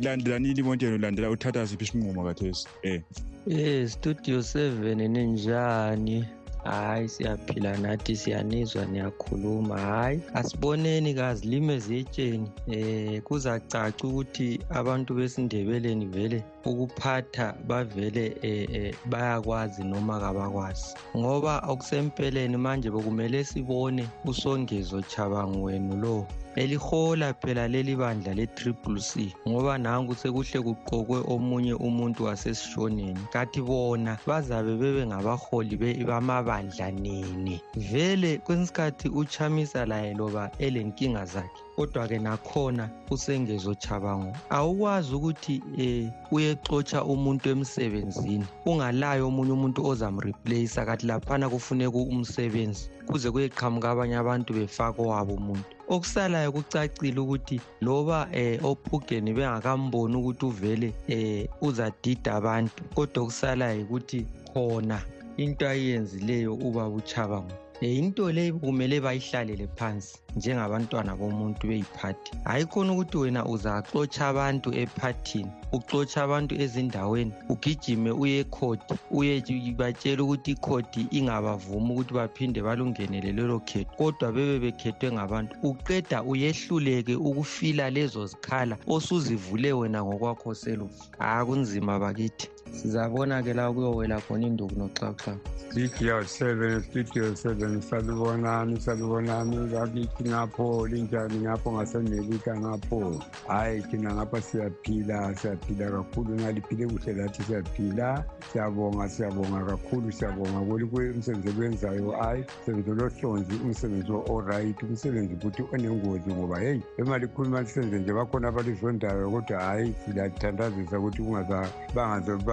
landelanini 0.02 0.60
imonteno 0.60 0.94
ulandela 0.94 1.30
uthatha 1.30 1.66
siphi 1.66 1.84
isinqumo 1.84 2.24
kathesi? 2.24 2.68
Um 2.84 3.02
Eh 3.50 3.88
studio 3.88 4.38
7 4.38 5.08
ninjani? 5.08 6.24
Hayi 6.64 7.08
siyaphila 7.08 7.76
nathi 7.76 8.16
siyanizwa 8.16 8.84
niyakhuluma. 8.84 9.80
Hayi 9.80 10.20
asiboneni 10.34 11.14
kazilime 11.14 11.78
ziyetsheni. 11.78 12.50
Eh 12.70 13.22
kuzacaca 13.22 14.04
ukuthi 14.04 14.60
abantu 14.70 15.14
besindebeleni 15.14 16.06
vele 16.06 16.44
ukuphatha 16.64 17.54
bavele 17.66 18.36
eh, 18.42 18.68
eh, 18.72 18.94
bayakwazi 19.06 19.84
noma 19.84 20.20
kabakwazi. 20.20 20.94
Ngoba 21.16 21.58
okusempeleni 21.58 22.56
manje 22.56 22.90
bekumele 22.90 23.44
sibone 23.44 24.08
usongezo 24.24 25.02
chabangu 25.02 25.64
wenu 25.64 25.96
lo. 25.96 26.26
Elihola 26.58 27.34
phela 27.34 27.68
leli 27.68 27.94
bandla 27.96 28.34
le-triple 28.34 29.00
c 29.00 29.32
ngoba 29.48 29.78
nanku 29.78 30.14
sekuhle 30.14 30.58
kuqokwe 30.66 31.18
omunye 31.34 31.74
umuntu 31.74 32.24
wasesishoneni. 32.24 33.20
Kathi 33.32 33.62
bona 33.62 34.18
bazabe 34.26 34.74
bebe 34.76 35.06
ngabaholi 35.06 35.74
bamabandla 36.04 36.90
nini? 36.90 37.60
Vele 37.76 38.38
kwesinye 38.38 38.64
isikhathi 38.64 39.08
uchamisa 39.08 39.86
laye 39.86 40.14
loba 40.14 40.50
elenkinga 40.58 41.24
zakhe 41.24 41.62
kodwa-ke 41.76 42.18
nakhona 42.18 42.90
usengezo 43.10 43.74
chabango 43.74 44.34
awukwazi 44.50 45.14
ukuthi 45.14 45.62
um 45.78 46.10
uyexotsha 46.32 47.04
umuntu 47.04 47.50
emsebenzini 47.50 48.46
ungalayo 48.66 49.28
omunye 49.28 49.52
umuntu 49.52 49.86
ozamreplace 49.86 50.74
kathi 50.74 51.06
laphana 51.06 51.48
kufuneka 51.48 51.98
umsebenzi 51.98 52.90
kuze 53.06 53.30
kuyeqhamuka 53.30 53.90
abanye 53.90 54.16
abantu 54.18 54.50
befaka 54.58 55.02
owabo 55.02 55.34
umuntu. 55.34 55.77
Okusalayo 55.88 56.52
kucacile 56.52 57.20
ukuthi 57.20 57.60
loba 57.80 58.28
eh 58.32 58.64
ophugeni 58.64 59.32
bengakamboni 59.32 60.16
ukuthi 60.16 60.44
uvele 60.46 60.88
eh 61.08 61.48
uzadida 61.60 62.34
abantu 62.34 62.80
kodwa 62.94 63.22
okusalayo 63.22 63.82
ukuthi 63.84 64.26
khona 64.52 64.98
into 65.36 65.68
ayenzileyo 65.68 66.54
ubaba 66.54 66.94
uchabango 67.00 67.67
into 67.80 68.32
le 68.32 68.52
kumele 68.52 69.00
bayihlalele 69.00 69.68
phansi 69.76 70.18
njengabantwana 70.36 71.16
bomuntu 71.16 71.66
beyiphathi. 71.66 72.32
Hayi 72.44 72.64
khona 72.66 72.92
ukuthi 72.92 73.16
wena 73.18 73.44
uzaxotsha 73.44 74.28
abantu 74.28 74.68
ephathini 74.74 75.50
uxotsha 75.72 76.22
abantu 76.24 76.54
ezindaweni 76.54 77.32
ugijime 77.48 78.10
uye 78.10 78.40
ekhodi 78.40 78.94
uyebatshela 79.10 80.22
ukuthi 80.22 80.50
ikhodi 80.50 81.06
ingabavumi 81.10 81.90
ukuthi 81.92 82.14
baphinde 82.14 82.60
balungenele 82.62 83.32
lelo 83.32 83.60
khetho 83.60 83.90
kodwa 83.98 84.32
bebe 84.32 84.58
bekhethwe 84.58 85.12
ngabantu. 85.12 85.56
Uqeda 85.62 86.22
uyehluleke 86.22 87.14
ukufila 87.14 87.90
lezo 87.90 88.26
zikhala 88.26 88.76
osuzivule 88.86 89.72
wena 89.72 90.04
ngokwakho 90.04 90.54
selufu 90.54 91.04
hayi 91.18 91.46
kunzima 91.46 91.98
bakithi. 91.98 92.48
Sizabona-ke 92.72 93.54
la 93.54 93.72
kuyowela 93.72 94.20
khona 94.20 94.46
induku 94.46 94.74
noxhaxhaka 94.78 95.38
studio 95.70 96.24
seven 96.24 96.82
studio 96.82 97.34
seven 97.34 97.80
salibonani 97.80 98.80
salibonani 98.80 99.56
ngakithi 99.56 100.24
ngapho 100.28 100.86
linjani 100.86 101.38
ngapho? 101.38 101.72
Ngasemelika 101.72 102.60
ngapho. 102.60 103.22
Hhayi 103.48 103.82
thina 103.82 104.14
ngapha 104.14 104.40
siyaphila 104.40 105.34
siyaphila 105.34 105.90
kakhulu. 105.90 106.34
Ngaliphile 106.34 106.86
kuhle 106.86 107.12
lathi 107.12 107.42
siyaphila. 107.42 108.24
Siyabonga 108.52 109.08
siyabonga 109.08 109.64
kakhulu 109.64 110.12
siyabonga. 110.12 110.58
Umsebenzi 110.60 111.48
okuwenzayo 111.48 112.10
hhayi 112.10 112.44
umsebenzi 112.66 112.90
olohlonzi 112.90 113.54
umsebenzi 113.64 114.12
o-right 114.12 114.82
umsebenzi 114.82 115.36
futhi 115.36 115.62
onengozi 115.72 116.30
ngoba 116.30 116.58
heyi 116.58 116.82
emali 116.98 117.26
khuluma 117.28 117.60
lisenze 117.60 117.98
nje 117.98 118.12
bakhona 118.12 118.48
abalizondayo 118.48 119.30
kodwa 119.30 119.60
hhayi 119.60 119.94
siyathandazisa 120.04 120.98
ukuthi 120.98 121.22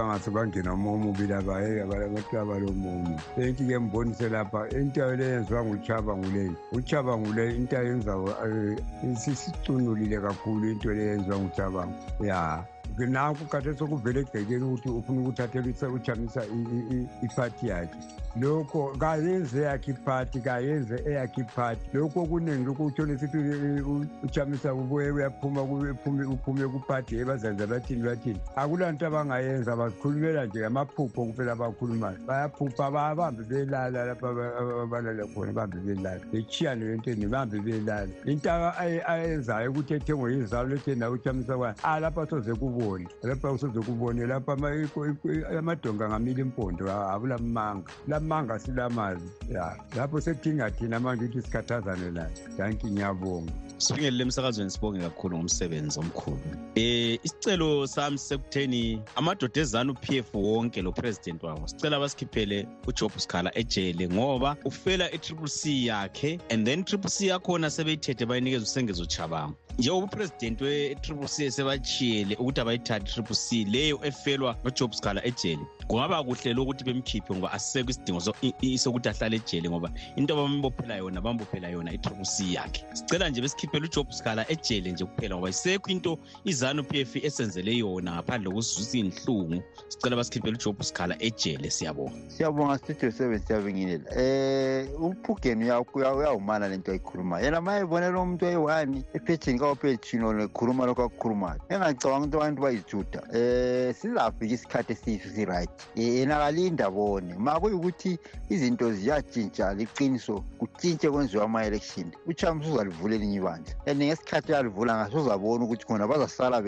bangase 0.06 0.30
bangena 0.30 0.74
umoya 0.74 0.94
omubi 0.96 1.26
laba 1.26 1.60
heyi 1.60 1.80
abantu 1.80 2.38
abalomumo 2.38 3.18
enki-ke 3.36 3.78
mbonise 3.78 4.28
lapha 4.28 4.68
into 4.78 5.16
le 5.16 5.24
yenziwa 5.24 5.64
nguchaba 5.64 6.16
nguleyi 6.16 6.54
uchaba 6.72 7.18
nguleyi 7.18 7.56
into 7.56 7.78
ayenzayo 7.78 8.78
sisicunulile 9.16 10.20
kakhulu 10.20 10.70
into 10.70 10.94
le 10.94 11.02
yenziwa 11.06 11.38
nguchabango 11.38 12.24
ya 12.24 12.64
nanku 12.98 13.44
kade 13.50 13.74
sokuvele 13.74 14.20
egcekeni 14.20 14.64
ukuthi 14.64 14.88
ufuna 14.88 15.20
ukuthathela 15.20 15.88
uchamisa 15.94 16.42
iphathi 17.22 17.68
yakhe 17.68 17.98
lokho 18.40 18.92
kayenze 18.98 19.62
yakhe 19.62 19.90
iphathi 19.90 20.40
kayenze 20.40 21.02
eyakhe 21.06 21.40
iphathi 21.40 21.96
lokho 21.96 22.22
okuningi 22.22 22.64
lokho 22.64 22.84
uthole 22.84 23.18
sithi 23.18 23.38
uchamisa 24.22 24.74
uyaphuma 24.74 25.62
uphume 25.62 26.68
kuphathi 26.68 27.16
ebazanza 27.16 27.66
bathini 27.66 28.02
bathini? 28.02 28.40
Akulanto 28.56 29.06
abangayenza 29.06 29.76
bazikhulumela 29.76 30.46
nje 30.46 30.60
ngamaphupho 30.60 31.24
kuphela 31.24 31.52
abakhulumayo. 31.52 32.18
Bayaphupha 32.26 32.90
babambe 32.90 33.42
belala 33.44 34.04
lapha 34.04 34.28
abalala 34.82 35.26
khona 35.26 35.52
bambe 35.52 35.78
belala. 35.80 36.20
Bechiyane 36.32 36.84
lentweni 36.84 37.26
bambe 37.26 37.60
belala. 37.60 38.12
Into 38.26 38.50
ayenzayo 39.08 39.70
ukuthi 39.70 39.94
ethengwe 39.94 40.34
yizalo 40.34 40.68
lethenda 40.68 41.10
uchamisa 41.10 41.56
kwayo 41.56 41.74
alapha 41.82 42.26
soze 42.26 42.54
kubone. 42.54 43.08
Lapha 43.22 43.58
soze 43.58 43.80
kubone 43.80 44.26
lapha 44.26 44.52
amadonga 45.58 46.04
angamila 46.06 46.40
impondo 46.40 46.84
akulamanga 46.90 47.90
lamanga 48.26 48.58
silamazi 48.58 49.30
ya 49.48 49.76
lapho 49.96 50.20
sekudinga 50.20 50.70
thina 50.70 51.00
manje 51.00 51.24
ukuthi 51.24 51.42
sikhathazane 51.42 52.10
layo 52.10 52.30
danki 52.58 52.86
ngiyabonga 52.86 53.52
sibingelele 53.78 54.22
emsakazweni 54.22 54.70
sibonge 54.70 55.00
kakhulu 55.00 55.36
ngomsebenzi 55.36 55.98
omkhulu. 56.00 56.38
Eh 56.74 57.18
isicelo 57.24 57.86
sami 57.86 58.18
sekutheni 58.18 59.00
amadoda 59.16 59.60
ezanu 59.60 59.94
PF 59.94 60.34
wonke 60.34 60.82
lo 60.82 60.92
president 60.92 61.42
wawo 61.42 61.66
sicela 61.66 62.00
basikhiphele 62.00 62.66
uJob 62.86 63.12
Sikhala 63.18 63.58
ejele 63.58 64.08
ngoba 64.08 64.56
ufela 64.64 65.10
itriple 65.12 65.48
C 65.48 65.86
yakhe 65.86 66.38
and 66.50 66.66
then 66.66 66.84
triple 66.84 67.10
C 67.10 67.26
yakhona 67.26 67.70
sebeyithethe 67.70 68.26
bayinikeza 68.26 68.64
usengezo 68.64 69.06
chabanga. 69.06 69.54
Njengoba 69.78 70.06
upresident 70.06 70.60
we-triple 70.60 71.28
c 71.28 71.44
esebachiyele 71.44 72.36
ukuthi 72.36 72.60
abayithathe 72.60 73.12
triple 73.12 73.36
c 73.36 73.64
leyo 73.64 74.00
efelwa 74.02 74.56
nojob 74.64 74.92
scala 74.92 75.26
ejele 75.26 75.60
kungaba 75.88 76.24
kuhle 76.24 76.54
lokuthi 76.54 76.84
bemkhiphe 76.84 77.34
ngoba 77.34 77.52
asisekho 77.52 77.90
isidingo 77.90 78.20
sokuthi 78.78 79.08
ahlale 79.08 79.36
ejele 79.36 79.68
ngoba 79.68 79.90
into 80.16 80.34
abambophela 80.34 80.96
yona 80.96 81.20
bambophela 81.20 81.68
yona 81.68 81.92
i-triple 81.92 82.24
c 82.24 82.52
yakhe. 82.54 82.84
Sicela 82.92 83.28
nje 83.28 83.40
besikhiphele 83.66 83.86
ujob 83.86 84.10
scala 84.12 84.44
ejele 84.48 84.92
nje 84.92 85.04
kuphela 85.04 85.36
ngoba 85.36 85.48
isekho 85.48 85.90
into 85.90 86.18
izanu 86.44 86.84
p 86.84 87.00
f 87.00 87.16
esenzele 87.16 87.76
yona 87.76 88.12
ngaphandle 88.12 88.50
kokuzuza 88.50 88.98
iy'nhlungu 88.98 89.62
sicela 89.88 90.16
basikhiphele 90.16 90.56
ujob 90.56 90.82
scala 90.82 91.16
ejele 91.18 91.70
siyabonga. 91.70 92.12
Siyabonga 92.28 92.78
studio 92.78 93.10
seven 93.10 93.38
siyabingelela 93.38 94.04
um 94.98 95.10
uphugeni 95.10 95.70
uyawumana 95.94 96.68
lento 96.68 96.92
ayikhulumayo 96.92 97.44
yena 97.44 97.60
ma 97.60 97.78
ebonela 97.78 98.20
umuntu 98.20 98.46
oyi-one 98.46 99.04
ephethini 99.14 99.58
kawupethino 99.58 100.32
nekhuluma 100.32 100.86
lokho 100.86 101.02
akukhulumayo. 101.02 101.60
Engacabanga 101.68 102.26
ukuthi 102.26 102.36
abantu 102.36 102.62
bayijuda 102.62 103.20
um 103.22 103.92
sizafika 103.92 104.54
isikhathi 104.54 104.92
esiyiso 104.92 105.28
si-right. 105.34 105.70
Yena 105.96 106.38
kalinda 106.38 106.90
bone 106.90 107.34
ma 107.38 107.60
kuyukuthi 107.60 108.18
izinto 108.50 108.92
ziyatshintsha 108.92 109.74
liqiniso 109.74 110.44
kutshintshe 110.58 111.10
kwenziwa 111.10 111.44
ama-election. 111.44 112.12
Uchama 112.26 112.60
usuzalivula 112.60 113.14
elinye 113.14 113.36
ibandla. 113.36 113.55
And 113.86 114.00
ngesikhathi 114.00 114.52
uyalivula 114.52 114.96
ngaso 114.96 115.18
uzabona 115.18 115.64
ukuthi 115.64 115.84
khona 115.86 116.06
bazasala 116.06 116.62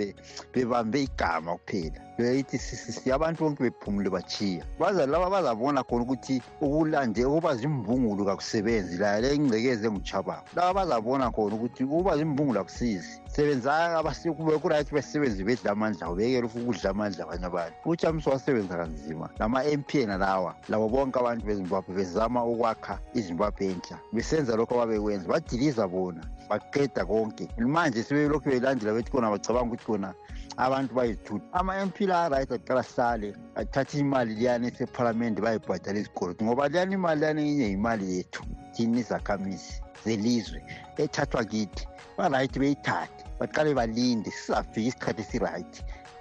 bebambe 0.53 1.03
igama 1.03 1.57
kuphela. 1.59 2.01
Beyithi 2.19 3.11
abantu 3.13 3.45
bonke 3.45 3.63
bephumule 3.63 4.11
bachiya 4.11 4.65
baza 4.81 5.07
laba 5.07 5.31
bazabona 5.31 5.83
khona 5.85 6.03
ukuthi 6.03 6.43
ukulande 6.61 7.25
ukuba 7.25 7.57
zimbungulu 7.57 8.25
kakusebenzi 8.25 8.99
la 8.99 9.21
le 9.21 9.35
ingcekezi 9.37 9.87
enguchabango 9.87 10.49
laba 10.57 10.75
bazabona 10.75 11.31
khona 11.31 11.55
ukuthi 11.55 11.85
ukuba 11.85 12.17
zimbungulu 12.19 12.61
akusizi 12.61 13.21
sebenzaka 13.29 14.03
kube 14.37 14.59
kuright 14.59 14.91
besebenzi 14.93 15.45
bedla 15.45 15.73
amandla 15.73 16.11
ubekele 16.11 16.47
ukudla 16.47 16.91
amandla 16.91 17.25
abanye 17.25 17.47
abantu. 17.47 17.75
Uchamisa 17.85 18.31
wasebenza 18.31 18.77
kanzima. 18.77 19.31
Nama-m 19.39 19.83
p 19.83 20.07
nalawa 20.07 20.55
labo 20.69 20.89
bonke 20.89 21.19
abantu 21.19 21.47
bezimbabwe 21.47 21.95
bezama 21.95 22.45
ukwakha 22.45 22.99
izimbabwe 23.15 23.67
entsha. 23.67 23.99
Besenza 24.13 24.57
lokho 24.57 24.75
ababekwenza. 24.75 25.29
Badiliza 25.29 25.89
bona 25.89 26.23
baqeda 26.49 27.05
konke. 27.05 27.49
Manje 27.59 28.03
sebelokhu 28.03 28.51
belandela 28.51 28.95
bethi 28.95 29.11
khona 29.11 29.31
bacabanga 29.31 29.75
ukuthi 29.75 29.85
khona 29.85 30.15
abantu 30.57 30.95
bayithutha. 30.95 31.47
Ama-m 31.53 31.91
p 31.91 32.07
la 32.07 32.29
right 32.29 32.51
aqala 32.51 32.81
ahlale 32.81 33.35
athathe 33.55 33.99
imali 33.99 34.35
liyani 34.35 34.69
esephalamende 34.69 35.41
bayibhadala 35.41 35.99
izikolo 35.99 36.35
ngoba 36.43 36.69
liyani 36.69 36.95
imali 36.95 37.21
liyani 37.21 37.43
enye 37.51 37.69
imali 37.71 38.17
yethu 38.17 38.43
thini 38.79 39.01
izakhamizi 39.01 39.83
zelizwe 40.05 40.63
ethathwa 40.97 41.45
kithi. 41.45 41.87
Ba-right 42.17 42.59
beyithathe 42.59 43.25
baqale 43.41 43.75
balinde 43.75 44.31
sizafika 44.31 44.89
isikhathi 44.89 45.23
esi-right 45.23 45.75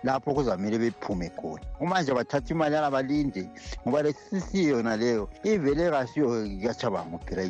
lapho 0.04 0.34
kuzamele 0.34 0.78
bephume 0.78 1.30
khona. 1.38 1.66
Umanje 1.80 2.14
bathatha 2.14 2.54
imali 2.54 2.76
yana 2.76 2.92
balinde 2.92 3.50
ngoba 3.86 4.02
lesisiyo 4.02 4.78
yona 4.78 4.98
leyo 4.98 5.30
ivele 5.44 5.92
kasiyo 5.92 6.28
kachabango 6.64 7.18
phela 7.26 7.44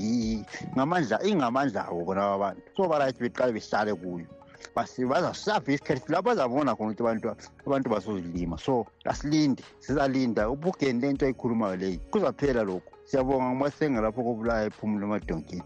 ngamandla 0.76 1.24
ingamandla 1.24 1.88
abo 1.88 2.06
bona 2.06 2.34
abantu 2.36 2.62
so 2.76 2.88
ba-right 2.88 3.18
beqale 3.20 3.52
behlale 3.54 3.94
kuyo. 3.96 4.28
Bazasapha 4.76 5.72
isikhathi 5.72 6.12
lapho 6.12 6.30
bazabona 6.30 6.76
khona 6.76 6.92
ukuthi 6.92 7.04
abantu 7.04 7.36
abantu 7.66 7.90
basozilima 7.90 8.58
so 8.58 8.86
asilinde 9.06 9.64
sizalinda 9.80 10.50
ubugeni 10.50 11.02
lento 11.02 11.26
ayikhulumayo 11.26 11.76
leyi 11.76 11.98
kuzaphela 12.12 12.64
lokhu. 12.64 12.97
Siyabonga 13.08 13.50
ngumasenga 13.50 14.02
lapho 14.02 14.24
kobulaya 14.24 14.66
ephumule 14.66 15.06
emadonkeni 15.06 15.64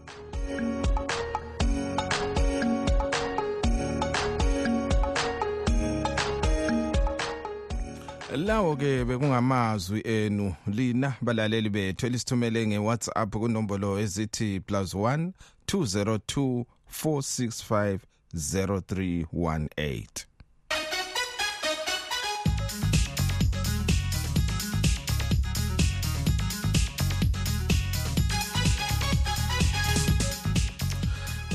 lawo 8.36 8.76
ke 8.76 9.04
bekungamazwi 9.04 10.00
enu 10.04 10.54
lina 10.66 11.14
balaleli 11.20 11.70
bethu 11.70 12.06
elisithumele 12.06 12.66
nge-whatsapp 12.66 13.30
kunombolo 13.30 13.98
ezithi 13.98 14.60
plus 14.60 14.94
1 14.94 15.30
202 15.66 16.64
465 17.04 17.98
0318 18.34 20.31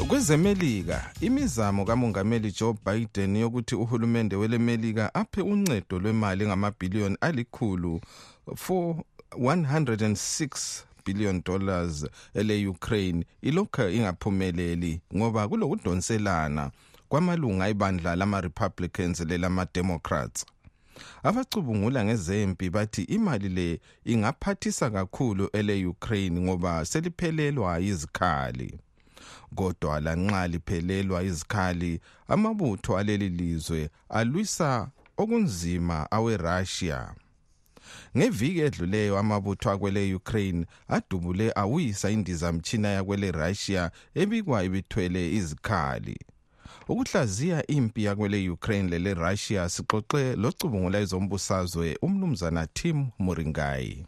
kwezemelika 0.07 1.11
imizamo 1.21 1.85
kamongameli 1.85 2.51
Joe 2.59 2.75
Biden 2.85 3.35
yokuthi 3.35 3.75
uhulumende 3.75 4.35
welemelika 4.35 5.15
aphe 5.15 5.41
uncedo 5.41 5.99
lwemali 5.99 6.45
ngamabhiliyoni 6.45 7.17
alikhulu 7.21 8.01
for 8.55 8.95
106 9.31 10.83
billion 11.05 11.41
dollars 11.45 12.05
ele 12.33 12.67
Ukraine 12.67 13.25
ilokho 13.41 13.89
ingaphumeleli 13.89 15.01
ngoba 15.15 15.47
kulokudonselana 15.47 16.71
kwamalunga 17.09 17.67
ebandla 17.67 18.15
lama 18.15 18.41
Republicans 18.41 19.19
lelama 19.19 19.67
Democrats 19.73 20.45
abacubungula 21.23 22.05
ngezempi 22.05 22.69
bathi 22.69 23.01
imali 23.03 23.49
le 23.49 23.79
ingaphathisa 24.05 24.89
kakhulu 24.89 25.49
ele 25.53 25.85
Ukraine 25.85 26.41
ngoba 26.41 26.85
seliphelelwa 26.85 27.79
izikhali 27.79 28.79
kodwa 29.55 29.99
lanxa 29.99 30.47
liphelelwa 30.47 31.23
izikhali 31.23 31.99
amabutho 32.27 32.97
aleli 32.97 33.29
lizwe 33.29 33.89
alwisa 34.09 34.89
okunzima 35.17 36.11
aweRussia. 36.11 37.13
Ngeviki 38.17 38.59
edluleyo 38.59 39.17
amabutho 39.17 39.71
akwele 39.71 40.15
Ukraine 40.15 40.65
adubule 40.87 41.51
awisa 41.55 42.09
indizamtshina 42.09 42.87
yakwele 42.87 43.31
Russia 43.31 43.91
ebikwa 44.15 44.63
ibithwele 44.63 45.21
izikhali. 45.37 46.17
Ukuhlaziya 46.89 47.67
impi 47.67 48.03
yakwele 48.03 48.49
Ukraine 48.49 48.89
lele 48.89 49.13
Russia 49.13 49.69
sixoxe 49.69 50.35
locubungula 50.35 50.99
ezombusazwe 50.99 51.97
umnumzana 52.01 52.67
Tim 52.67 52.97
Muringai 53.19 54.05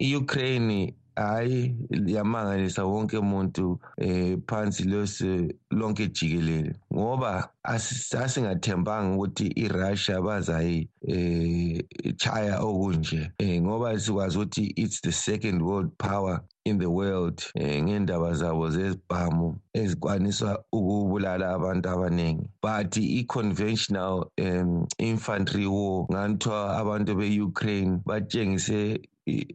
iUkraine 0.00 0.94
hayi 1.16 1.76
yamangalisa 2.06 2.84
wonke 2.84 3.18
umuntu 3.18 3.78
eh 3.98 4.38
phansi 4.46 4.84
lose 4.84 5.54
lonke 5.70 6.08
jikelele. 6.08 6.74
Ngoba 6.94 7.48
asingathembanga 7.64 9.14
ukuthi 9.16 9.46
iRussia 9.46 10.22
bazayi 10.22 10.88
eh 11.08 11.82
chaya 12.16 12.60
okunje. 12.60 13.32
Eh 13.38 13.60
ngoba 13.62 13.98
sikwazi 13.98 14.38
ukuthi 14.38 14.72
it's 14.76 15.00
the 15.00 15.12
second 15.12 15.62
world 15.62 15.90
power 15.98 16.40
in 16.64 16.78
the 16.78 16.90
world 16.90 17.42
eh 17.54 17.82
ngendaba 17.82 18.32
zabo 18.34 18.70
zezibhamu 18.70 19.58
ezikwanisa 19.74 20.58
ukubulala 20.72 21.54
abantu 21.54 21.88
abaningi. 21.88 22.46
But 22.62 22.96
i-conventional 22.96 24.30
um, 24.40 24.86
infantry 24.98 25.66
war 25.66 26.06
nganthiwa 26.10 26.76
abantu 26.78 27.14
be-ukraine 27.14 28.00
batshengise 28.06 29.00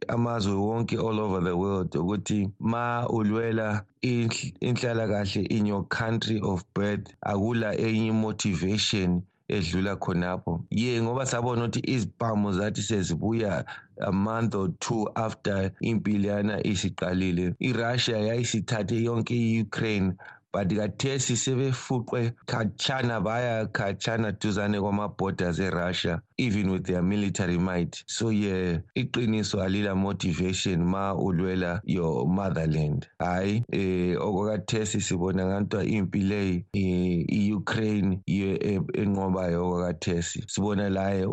amazwe 0.07 0.53
wonke 0.53 0.97
all 0.97 1.19
over 1.19 1.41
the 1.43 1.55
world 1.55 1.91
ukuthi 1.95 2.49
ma 2.59 3.07
ulwela 3.09 3.83
inhlalakahle 4.01 5.41
in 5.49 5.65
your 5.65 5.85
country 5.87 6.39
of 6.41 6.63
birth 6.75 7.07
akula 7.21 7.69
enye 7.77 8.11
motivation 8.11 9.21
edlula 9.47 9.95
khonapho. 9.95 10.63
Ye 10.71 11.01
ngoba 11.01 11.25
sabona 11.25 11.65
ukuthi 11.65 11.79
izibhamu 11.79 12.51
zathi 12.53 12.81
sezibuya 12.81 13.65
a 14.01 14.11
month 14.11 14.55
or 14.55 14.69
two 14.79 15.07
after 15.15 15.71
impi 15.81 16.17
leyana 16.17 16.63
isiqalile 16.63 17.55
irussia 17.59 18.17
yayisithathe 18.17 19.03
yonke 19.03 19.35
i-ukraine 19.35 20.13
but 20.55 20.69
kathesi 20.69 21.35
sebefuqwe 21.35 22.33
khatshana 22.47 23.21
baya 23.21 23.67
khatshana 23.67 24.31
duzane 24.39 24.79
kwama-borders 24.79 25.59
erussia 25.59 26.21
even 26.37 26.71
with 26.71 26.85
their 26.85 27.01
military 27.03 27.57
might. 27.57 28.03
So 28.07 28.29
ye 28.29 28.47
yeah, 28.71 28.79
iqiniso 28.97 29.61
alila 29.61 29.95
motivation 29.97 30.85
ma 30.85 31.13
ulwela 31.15 31.81
your 31.85 32.25
motherland. 32.27 33.07
Hayi 33.19 33.63
eh 33.73 34.15
okwakathesi 34.21 35.01
sibona 35.01 35.45
ngantwa 35.45 35.85
impi 35.85 36.19
leyi 36.21 36.65
i-ukraine 36.73 38.21
yiyo 38.27 38.55
enqobayo 38.93 39.67
okwakathesi. 39.67 40.43
Sibona 40.47 40.89
laye 40.89 41.25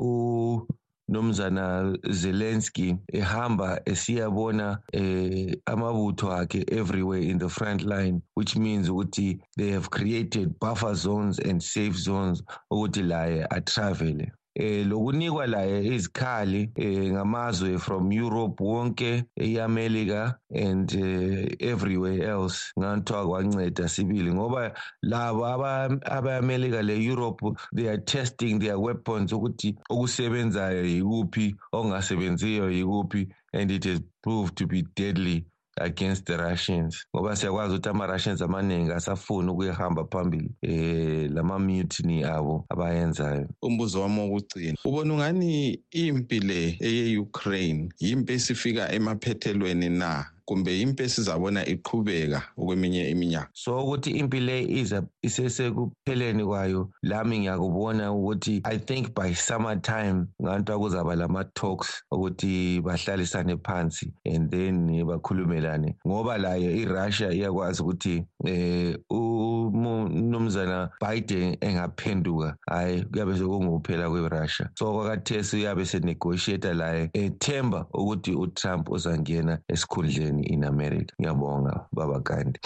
nomzana 1.13 1.97
Zelensky 2.11 2.97
ehamba 3.13 3.81
esiyabona 3.85 4.79
eh 4.93 5.57
amabutho 5.67 6.27
akhe 6.41 6.65
everywhere 6.81 7.23
in 7.31 7.39
the 7.39 7.49
front 7.49 7.83
line 7.83 8.23
which 8.35 8.57
means 8.57 8.89
ukuthi 8.89 9.41
they 9.57 9.71
have 9.71 9.89
created 9.91 10.59
buffer 10.61 10.95
zones 10.95 11.39
and 11.39 11.61
safe 11.63 11.97
zones 11.97 12.43
ukuthi 12.71 13.03
laye 13.03 13.47
atravel 13.51 14.21
eh 14.55 14.87
lokunikwa 14.87 15.47
laye 15.47 15.85
izikhali 15.95 16.71
eh 16.77 17.13
ngamazwe 17.13 17.79
from 17.79 18.13
Europe 18.13 18.65
wonke 18.65 19.25
eAmerica 19.37 20.35
and 20.55 20.93
uh, 20.95 21.47
everywhere 21.71 22.23
else. 22.25 22.73
Nganthiwa 22.79 23.29
kwanceda 23.29 23.89
sibili 23.89 24.33
ngoba 24.35 24.73
labo 25.03 25.47
abaAmerica 25.47 26.83
le-Europe 26.83 27.47
they 27.75 27.89
are 27.89 27.99
testing 27.99 28.59
their 28.61 28.77
weapons 28.79 29.33
ukuthi 29.33 29.77
okusebenzayo 29.91 30.85
yikuphi 30.85 31.57
okungasebenziyo 31.73 32.71
yikuphi 32.71 33.29
and 33.55 33.71
it 33.71 33.85
has 33.85 34.01
proved 34.23 34.57
to 34.57 34.67
be 34.67 34.83
deadly. 34.97 35.45
Against 35.77 36.27
the 36.27 36.37
Russians. 36.37 37.07
Ngoba 37.17 37.37
siyakwazi 37.37 37.75
ukuthi 37.75 37.89
ama-Russians 37.89 38.43
amaningi 38.43 38.93
asafuni 38.93 39.51
ukuyahamba 39.51 40.05
phambili 40.05 40.51
eh 40.63 41.31
lama 41.31 41.59
mutiny 41.59 42.25
abo 42.25 42.65
abayenzayo. 42.69 43.49
Umbuzo 43.63 44.01
wami 44.03 44.21
wokugcina 44.21 44.77
ubona 44.85 45.15
ungani 45.15 45.81
impi 45.91 46.41
le 46.41 46.77
eye-Ukraine 46.81 47.89
yimpi 48.01 48.33
esifika 48.33 48.93
emaphethelweni 48.93 49.89
na? 49.89 50.27
Kumbe 50.45 50.81
impi 50.81 51.03
esizabona 51.03 51.67
iqhubeka 51.67 52.43
okweminye 52.59 53.11
iminyaka. 53.11 53.49
So 53.53 53.85
ukuthi 53.85 54.11
impi 54.11 54.41
le 54.41 54.63
iza 54.63 55.03
isesekupheleni 55.23 56.45
kwayo 56.45 56.91
lami 57.03 57.39
ngiyakubona 57.39 58.13
ukuthi 58.13 58.61
i 58.65 58.79
think 58.79 59.15
by 59.15 59.35
summer 59.35 59.81
time 59.83 60.27
nganto 60.43 60.79
kuzaba 60.79 61.17
lama-talks 61.17 62.03
ukuthi 62.11 62.81
bahlalisane 62.81 63.57
phansi 63.57 64.13
and 64.25 64.51
then 64.51 65.05
bakhulumelane. 65.05 65.97
Ngoba 66.07 66.39
layo 66.39 66.71
irussia 66.71 67.33
iyakwazi 67.33 67.83
ukuthi 67.83 68.25
eh 68.47 68.97
umnumzana 69.11 70.91
biden 71.01 71.57
engaphenduka 71.61 72.57
hhayi 72.67 73.03
kuyabe 73.03 73.37
sekungukuphela 73.37 74.11
kwerussia. 74.11 74.71
So 74.75 74.93
kwakathesi 74.93 75.57
uyabe 75.57 75.85
senegotiata 75.85 76.75
laye 76.75 77.11
ethemba 77.13 77.87
ukuthi 77.95 78.33
utrump 78.35 78.91
uzangena 78.91 79.59
esikhundleni. 79.69 80.32
In 80.41 80.65
america. 80.65 81.15
Ngiyabonga 81.21 81.87
baba 81.93 82.21
gandhi 82.21 82.61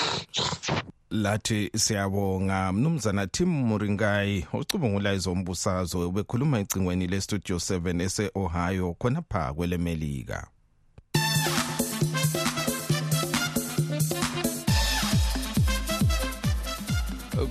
lathi 1.10 1.70
siyabonga. 1.74 2.72
Mnumzana 2.72 3.26
tim 3.26 3.48
muringayi 3.48 4.46
ocubungula 4.52 5.12
ezombusazwe 5.12 6.04
ubekhuluma 6.04 6.58
ecingweni 6.58 7.06
lestudio 7.06 7.56
7 7.56 8.02
ese-ohio 8.02 8.94
khonapha 8.94 9.54
kwelemelika 9.54 10.48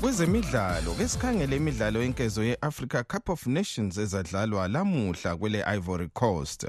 kwezemidlalo 0.06 0.94
ke 0.94 1.08
sikhangele 1.08 1.56
imidlalo 1.56 2.04
yenkezo 2.04 2.44
ye-africa 2.44 3.04
cup 3.08 3.30
of 3.30 3.48
nations 3.48 3.98
ezadlalwa 3.98 4.68
lamuhla 4.68 5.36
kwele 5.36 5.64
ivory 5.76 6.10
coast. 6.10 6.68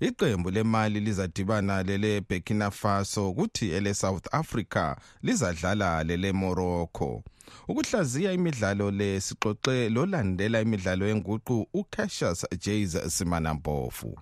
Iqembu 0.00 0.50
lemali 0.50 1.00
lizadibana 1.00 1.82
lele 1.82 2.20
burkina 2.20 2.70
faso 2.70 3.32
kuthi 3.32 3.70
ele-south 3.70 4.34
africa 4.34 4.96
lizadlala 5.22 6.04
lele 6.04 6.32
morocco. 6.32 7.22
Ukuhlaziya 7.68 8.32
imidlalo 8.32 8.90
le 8.90 9.20
sixoxe 9.20 9.88
lolandela 9.88 10.60
imidlalo 10.60 11.08
yenguqu 11.08 11.66
ucassius 11.74 12.46
jas 12.60 13.16
simanampofu 13.18 14.18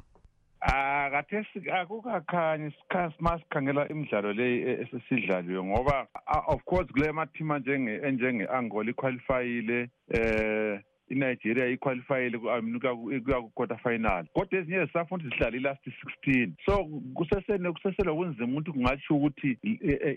Ah 0.61 1.09
kathesi 1.11 1.71
akukakhanyi 1.71 2.73
masikhangela 3.21 3.88
imidlalo 3.88 4.33
leyi 4.33 4.59
esisidlaliwe 4.83 5.62
ngoba 5.64 6.07
of 6.47 6.64
course 6.64 6.88
kule 6.92 7.12
mathima 7.12 7.61
enjenge 8.07 8.47
Angola 8.49 8.90
iqualifyile 8.90 9.88
eh 10.11 10.81
iNigeria 11.09 11.66
iqualifyile 11.66 12.38
kuya 12.38 13.40
ku-quarter 13.40 13.79
final. 13.79 14.25
Kodwa 14.35 14.59
ezinye 14.59 14.87
zisafuna 14.87 15.25
ukuthi 15.25 15.37
zihlale 15.37 15.57
i-last 15.57 15.85
sixteen. 15.85 16.55
So 16.66 16.85
kusesene 17.14 17.73
kuseselobunzima 17.73 18.53
ukuthi 18.53 18.73
kungatsho 18.73 19.14
ukuthi 19.14 19.59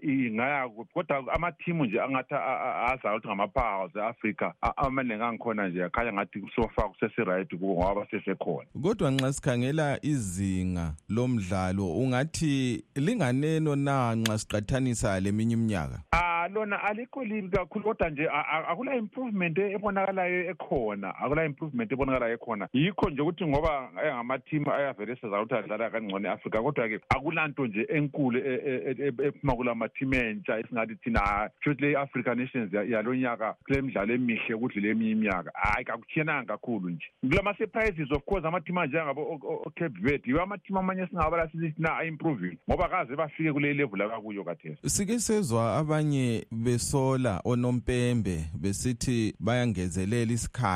ingaya 0.04 0.70
kuphi. 0.70 0.94
Kodwa 0.94 1.34
amathimu 1.34 1.86
nje 1.86 2.02
angathi 2.02 2.34
azayo 2.34 3.18
ukuthi 3.18 3.28
ngama-powers 3.28 3.96
e-afrika 3.96 4.54
amaningi 4.78 5.24
angikhona 5.24 5.68
nje 5.68 5.84
akhanya 5.84 6.14
ngathi 6.14 6.52
sofa 6.56 6.90
kuseseright 6.90 7.50
kubo 7.50 7.74
ngoba 7.74 7.96
basesekhona. 7.96 8.68
Kodwa 8.84 9.12
nxa 9.12 9.34
sikhangela 9.34 10.00
izinga 10.02 10.94
lomdlalo 11.10 11.98
ungathi 11.98 12.84
linganeno 12.96 13.76
na 13.76 14.16
nxa 14.16 14.38
siqathanisa 14.38 15.20
leminye 15.20 15.54
iminyaka? 15.54 16.02
Lona 16.54 16.84
alikho 16.84 17.24
libi 17.24 17.50
kakhulu 17.50 17.86
kodwa 17.86 18.10
nje 18.10 18.30
akula 18.68 18.96
improvement 18.96 19.58
ebonakalayo 19.58 20.50
ekhona. 20.50 20.79
Akula 20.88 21.46
improvement 21.46 21.92
ebonakalayo 21.92 22.34
ekhona. 22.34 22.68
Yikho 22.74 23.10
nje 23.10 23.22
ukuthi 23.22 23.46
ngoba 23.46 23.90
engamateam 24.06 24.70
ayavele 24.70 25.16
sezayo 25.16 25.44
ukuthi 25.44 25.56
adlala 25.56 25.90
kangcono 25.90 26.30
e-afrika 26.30 26.62
kodwa-ke 26.62 27.00
akulanto 27.10 27.68
nje 27.68 27.88
enkulu 27.90 28.40
ephuma 29.28 29.56
kula 29.56 29.76
mateam 29.76 30.14
entsha 30.14 30.60
esingathi 30.60 30.96
thina 30.96 31.50
futhi 31.64 31.82
le 31.82 31.98
africa 31.98 32.36
nations 32.36 32.74
yalo 32.74 33.16
nyaka 33.16 33.56
kule 33.66 33.82
midlalo 33.82 34.14
emihle 34.14 34.58
kudlule 34.58 34.90
eminye 34.90 35.12
iminyaka. 35.12 35.52
Hhayi 35.54 35.86
kakutshiyenanga 35.86 36.46
kakhulu 36.46 36.90
nje. 36.90 37.06
Kulama-surprises 37.22 38.12
of 38.12 38.24
course 38.26 38.46
amateam 38.46 38.78
anjengabo 38.78 39.40
ocape 39.66 40.00
verde 40.02 40.24
yiwo 40.28 40.42
amateam 40.42 40.78
amanye 40.78 41.02
esingabala 41.02 41.50
sithi 41.52 41.74
na 41.78 41.98
a-improving 41.98 42.58
ngoba 42.70 42.90
kaze 42.90 43.16
bafike 43.16 43.54
kule 43.54 43.74
level 43.74 44.02
akakuyo 44.02 44.44
kathesi. 44.44 44.90
Sike 44.90 45.20
sezwa 45.20 45.78
abanye 45.78 46.46
besola 46.52 47.42
onompembe 47.46 48.46
besithi 48.62 49.36
bayangezelela 49.40 50.32
isikhathi. 50.34 50.69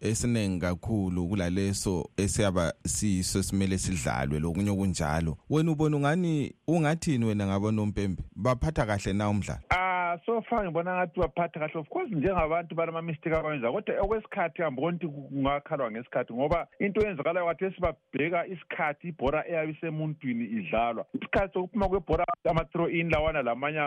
Esiningi 0.00 0.60
kakhulu 0.60 1.28
kulaleso 1.28 2.10
esiyaba 2.16 2.72
siyiso 2.86 3.42
simele 3.42 3.78
sidlalwe 3.78 4.38
lokunye 4.40 4.70
okunjalo. 4.70 5.38
Wena 5.50 5.70
ubona 5.70 5.96
ungani 5.96 6.52
ungathini 6.66 7.24
wena 7.24 7.46
ngabonompembe 7.46 8.22
baphatha 8.36 8.86
kahle 8.86 9.12
na 9.12 9.28
umdlalo? 9.28 9.89
So 10.26 10.42
far 10.42 10.64
ngibona 10.64 10.94
ngathi 10.94 11.20
baphatha 11.20 11.60
kahle. 11.60 11.80
Of 11.80 11.88
course 11.88 12.10
njengabantu 12.10 12.74
balamamistake 12.74 13.36
abawenza 13.36 13.72
kodwa 13.72 14.00
okwesikhathi 14.00 14.62
hambona 14.62 14.96
ukuthi 14.96 15.06
kungakhalwa 15.06 15.90
ngesikhathi 15.90 16.32
ngoba 16.34 16.66
into 16.78 17.00
eyenzakalayo 17.00 17.46
kathesi 17.46 17.80
babheka 17.80 18.46
isikhathi 18.46 19.08
ibhora 19.08 19.48
eyabe 19.48 19.72
isemuntwini 19.72 20.44
idlalwa. 20.44 21.04
Isikhathi 21.14 21.52
sokuphuma 21.52 21.88
kwebhora 21.88 22.24
ama-throw 22.44 22.88
in 22.88 23.10
lawana 23.10 23.42
lamanye 23.42 23.78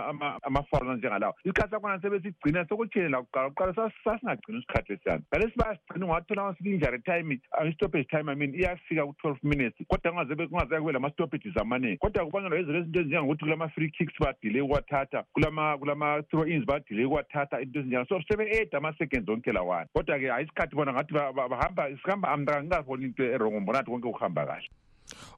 amafaula 0.43 0.95
njengalawo. 0.95 1.35
Isikhathi 1.43 1.71
sakhona 1.71 2.01
sebesigcina 2.01 2.65
sekuthini 2.65 3.09
lakuqala 3.09 3.49
kuqala. 3.49 3.91
Sasingagcini 4.03 4.57
isikhathi 4.57 4.93
lesiyani 4.93 5.23
ngalesi 5.33 5.57
bayasigcina 5.57 6.05
ungathola 6.05 6.55
i-injury 6.65 7.01
time 7.01 7.39
i-stoppage 7.65 8.07
time 8.09 8.31
i 8.31 8.35
mean 8.35 8.55
iyafika 8.55 9.05
ku-twelve 9.05 9.39
minutes. 9.43 9.87
Kodwa 9.87 10.11
kungaze 10.11 10.79
kube 10.79 10.91
lama-stoppages 10.91 11.57
amaningi. 11.57 11.97
Kodwa 11.97 12.25
kubangelwa 12.25 12.57
yizinto 12.57 12.79
ezinto 12.79 12.99
ezinjengokuthi 12.99 13.43
kulama-free 13.45 13.89
kicks 13.89 14.19
badile 14.19 14.61
ukwathatha 14.61 15.23
kulama 15.33 15.77
kulama 15.77 16.12
throw 16.21 16.45
ins 16.47 16.65
badile 16.65 17.05
ukwathatha 17.05 17.61
into 17.61 17.79
ezinjalo. 17.79 18.05
So 18.05 18.21
sebe-eda 18.27 18.77
ama-seconds 18.77 19.29
onke 19.29 19.51
lawana. 19.51 19.87
Kodwa-ke 19.93 20.29
hayi 20.29 20.45
isikhathi 20.45 20.75
bona 20.75 20.93
ngathi 20.93 21.13
bahamba 21.13 21.89
sihamba 22.03 22.29
amntaka 22.29 22.63
ngingaboni 22.63 23.05
into 23.05 23.23
erongo 23.23 23.59
mbona 23.59 23.79
ngathi 23.79 23.91
konke 23.91 24.11
kuhamba 24.11 24.45
kahle. 24.45 24.69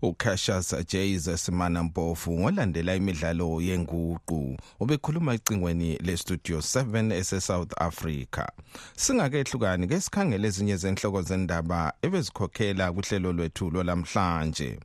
Ucassius 0.02 0.76
jas 0.88 1.46
simanampofu 1.46 2.32
ngolandela 2.40 2.96
imidlalo 2.96 3.62
yenguqu 3.62 4.58
ubekhuluma 4.80 5.34
ecingweni 5.34 5.98
lestudio 5.98 6.58
7 6.58 7.12
ese-south 7.14 7.74
africa. 7.78 8.46
Singakehlukani 8.96 9.88
ke 9.88 10.00
sikhangele 10.00 10.48
ezinye 10.48 10.76
zenhloko 10.76 11.22
zendaba 11.22 11.94
ebezikhokhela 12.02 12.92
kuhlelo 12.92 13.34
lwethu 13.34 13.70
lwalamhlanje 13.70 14.80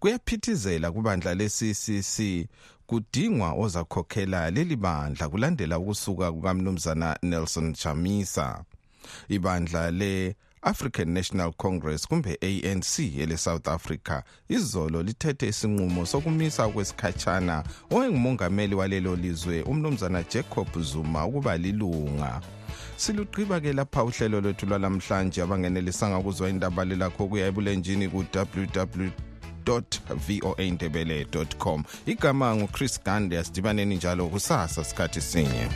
kuyaphithizela 0.00 0.92
kubandla 0.92 1.34
le-ccc 1.34 2.46
kudingwa 2.92 3.52
ozakhokhela 3.52 4.50
leli 4.50 4.76
bandla 4.76 5.28
kulandela 5.28 5.78
ukusuka 5.78 6.32
kukamnumzana 6.32 7.18
nelson 7.22 7.72
chamisa. 7.74 8.64
Ibandla 9.28 9.90
le 9.90 10.36
African 10.62 11.08
National 11.08 11.52
Congress 11.52 12.06
kumbe 12.06 12.38
ANC 12.42 12.98
ele 12.98 13.36
South 13.36 13.68
Africa 13.68 14.22
izolo 14.48 15.02
lithethe 15.02 15.48
isinqumo 15.48 16.06
sokumisa 16.06 16.68
kwesikhatshana 16.68 17.64
owengumongameli 17.90 18.74
walelo 18.74 19.16
lizwe 19.16 19.62
umnumzana 19.62 20.22
Jacob 20.22 20.68
Zuma 20.80 21.26
ukuba 21.26 21.56
lilunga. 21.56 22.40
Silugqiba 22.96 23.60
ke 23.60 23.72
lapha 23.72 24.04
uhlelo 24.04 24.40
lwethu 24.40 24.66
lwalamhlanje 24.66 25.42
abangenelisanga 25.42 26.20
kuzwa 26.20 26.48
indaba 26.48 26.84
lelakho 26.84 27.26
kuya 27.26 27.46
ebulenjini 27.46 28.08
ku 29.64 29.70
www 29.70 30.12
voaindebele.com 30.28 31.84
igama 32.06 32.56
nguchris 32.56 33.02
gande 33.04 33.38
asidibaneni 33.38 33.94
njalo 33.96 34.26
kusasa 34.26 34.84
sikhathi 34.84 35.20
sinye. 35.20 35.68